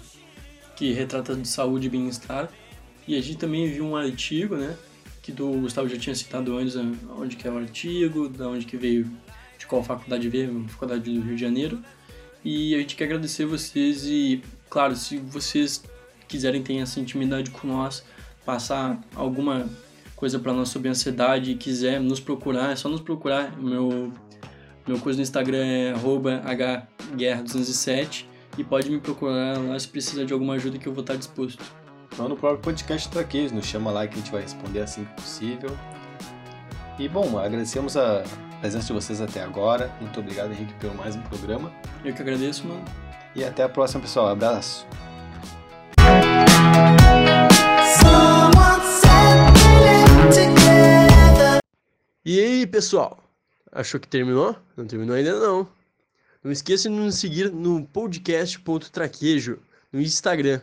Que 0.75 0.91
retrata 0.91 1.35
de 1.35 1.47
saúde 1.47 1.87
e 1.87 1.89
bem-estar. 1.89 2.49
E 3.07 3.17
a 3.17 3.21
gente 3.21 3.37
também 3.37 3.69
viu 3.69 3.85
um 3.85 3.95
artigo, 3.95 4.55
né? 4.55 4.75
Que 5.21 5.31
o 5.41 5.61
Gustavo 5.61 5.87
já 5.87 5.97
tinha 5.97 6.15
citado 6.15 6.57
antes, 6.57 6.75
né, 6.75 6.91
onde 7.17 7.35
que 7.35 7.47
é 7.47 7.51
o 7.51 7.57
artigo, 7.57 8.27
da 8.27 8.47
onde 8.47 8.65
que 8.65 8.75
veio, 8.75 9.09
de 9.57 9.65
qual 9.65 9.83
faculdade 9.83 10.27
veio, 10.27 10.65
faculdade 10.69 11.01
do 11.03 11.21
Rio 11.21 11.35
de 11.35 11.41
Janeiro. 11.41 11.81
E 12.43 12.75
a 12.75 12.79
gente 12.79 12.95
quer 12.95 13.05
agradecer 13.05 13.45
vocês 13.45 14.05
e, 14.05 14.43
claro, 14.69 14.95
se 14.95 15.17
vocês 15.17 15.81
quiserem 16.27 16.61
ter 16.61 16.75
essa 16.77 16.99
intimidade 16.99 17.51
com 17.51 17.67
nós, 17.67 18.03
passar 18.45 19.01
alguma 19.15 19.69
coisa 20.15 20.39
para 20.39 20.51
nós 20.51 20.69
sobre 20.69 20.89
ansiedade 20.89 21.51
e 21.51 21.55
quiser 21.55 22.01
nos 22.01 22.19
procurar, 22.19 22.71
é 22.71 22.75
só 22.75 22.89
nos 22.89 22.99
procurar. 22.99 23.57
Meu 23.57 24.11
meu 24.87 24.99
coisa 24.99 25.17
no 25.17 25.23
Instagram 25.23 25.65
é 25.65 25.93
hguerra207 25.93 28.25
e 28.57 28.63
pode 28.63 28.89
me 28.89 28.99
procurar 28.99 29.57
lá 29.57 29.79
se 29.79 29.87
precisar 29.87 30.25
de 30.25 30.33
alguma 30.33 30.55
ajuda 30.55 30.77
que 30.77 30.87
eu 30.87 30.93
vou 30.93 31.01
estar 31.01 31.15
disposto. 31.15 31.63
Então 32.11 32.27
no 32.27 32.35
próprio 32.35 32.61
podcast 32.61 33.09
Traquejo, 33.09 33.55
nos 33.55 33.65
chama 33.65 33.91
lá 33.91 34.07
que 34.07 34.15
a 34.15 34.17
gente 34.17 34.31
vai 34.31 34.41
responder 34.41 34.81
assim 34.81 35.05
que 35.05 35.21
possível. 35.21 35.75
E 36.99 37.07
bom, 37.07 37.39
agradecemos 37.39 37.97
a 37.97 38.23
presença 38.59 38.87
de 38.87 38.93
vocês 38.93 39.19
até 39.19 39.41
agora. 39.41 39.91
Muito 39.99 40.19
obrigado, 40.19 40.51
Henrique, 40.51 40.73
pelo 40.75 40.93
mais 40.95 41.15
um 41.15 41.21
programa. 41.21 41.71
Eu 42.05 42.13
que 42.13 42.21
agradeço, 42.21 42.67
mano. 42.67 42.83
E 43.35 43.43
até 43.43 43.63
a 43.63 43.69
próxima, 43.69 44.01
pessoal. 44.01 44.27
Abraço. 44.27 44.85
E 52.25 52.39
aí, 52.39 52.67
pessoal? 52.67 53.23
Achou 53.75 53.99
que 53.99 54.07
terminou? 54.07 54.55
Não 54.77 54.85
terminou 54.85 55.15
ainda 55.15 55.39
não. 55.39 55.67
Não 56.43 56.51
esqueça 56.51 56.87
de 56.87 56.95
nos 56.95 57.15
seguir 57.15 57.51
no 57.51 57.83
podcast.traquejo 57.87 59.59
no 59.91 59.99
Instagram. 59.99 60.61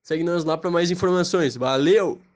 Segue 0.00 0.22
nós 0.22 0.44
lá 0.44 0.56
para 0.56 0.70
mais 0.70 0.88
informações. 0.88 1.56
Valeu! 1.56 2.20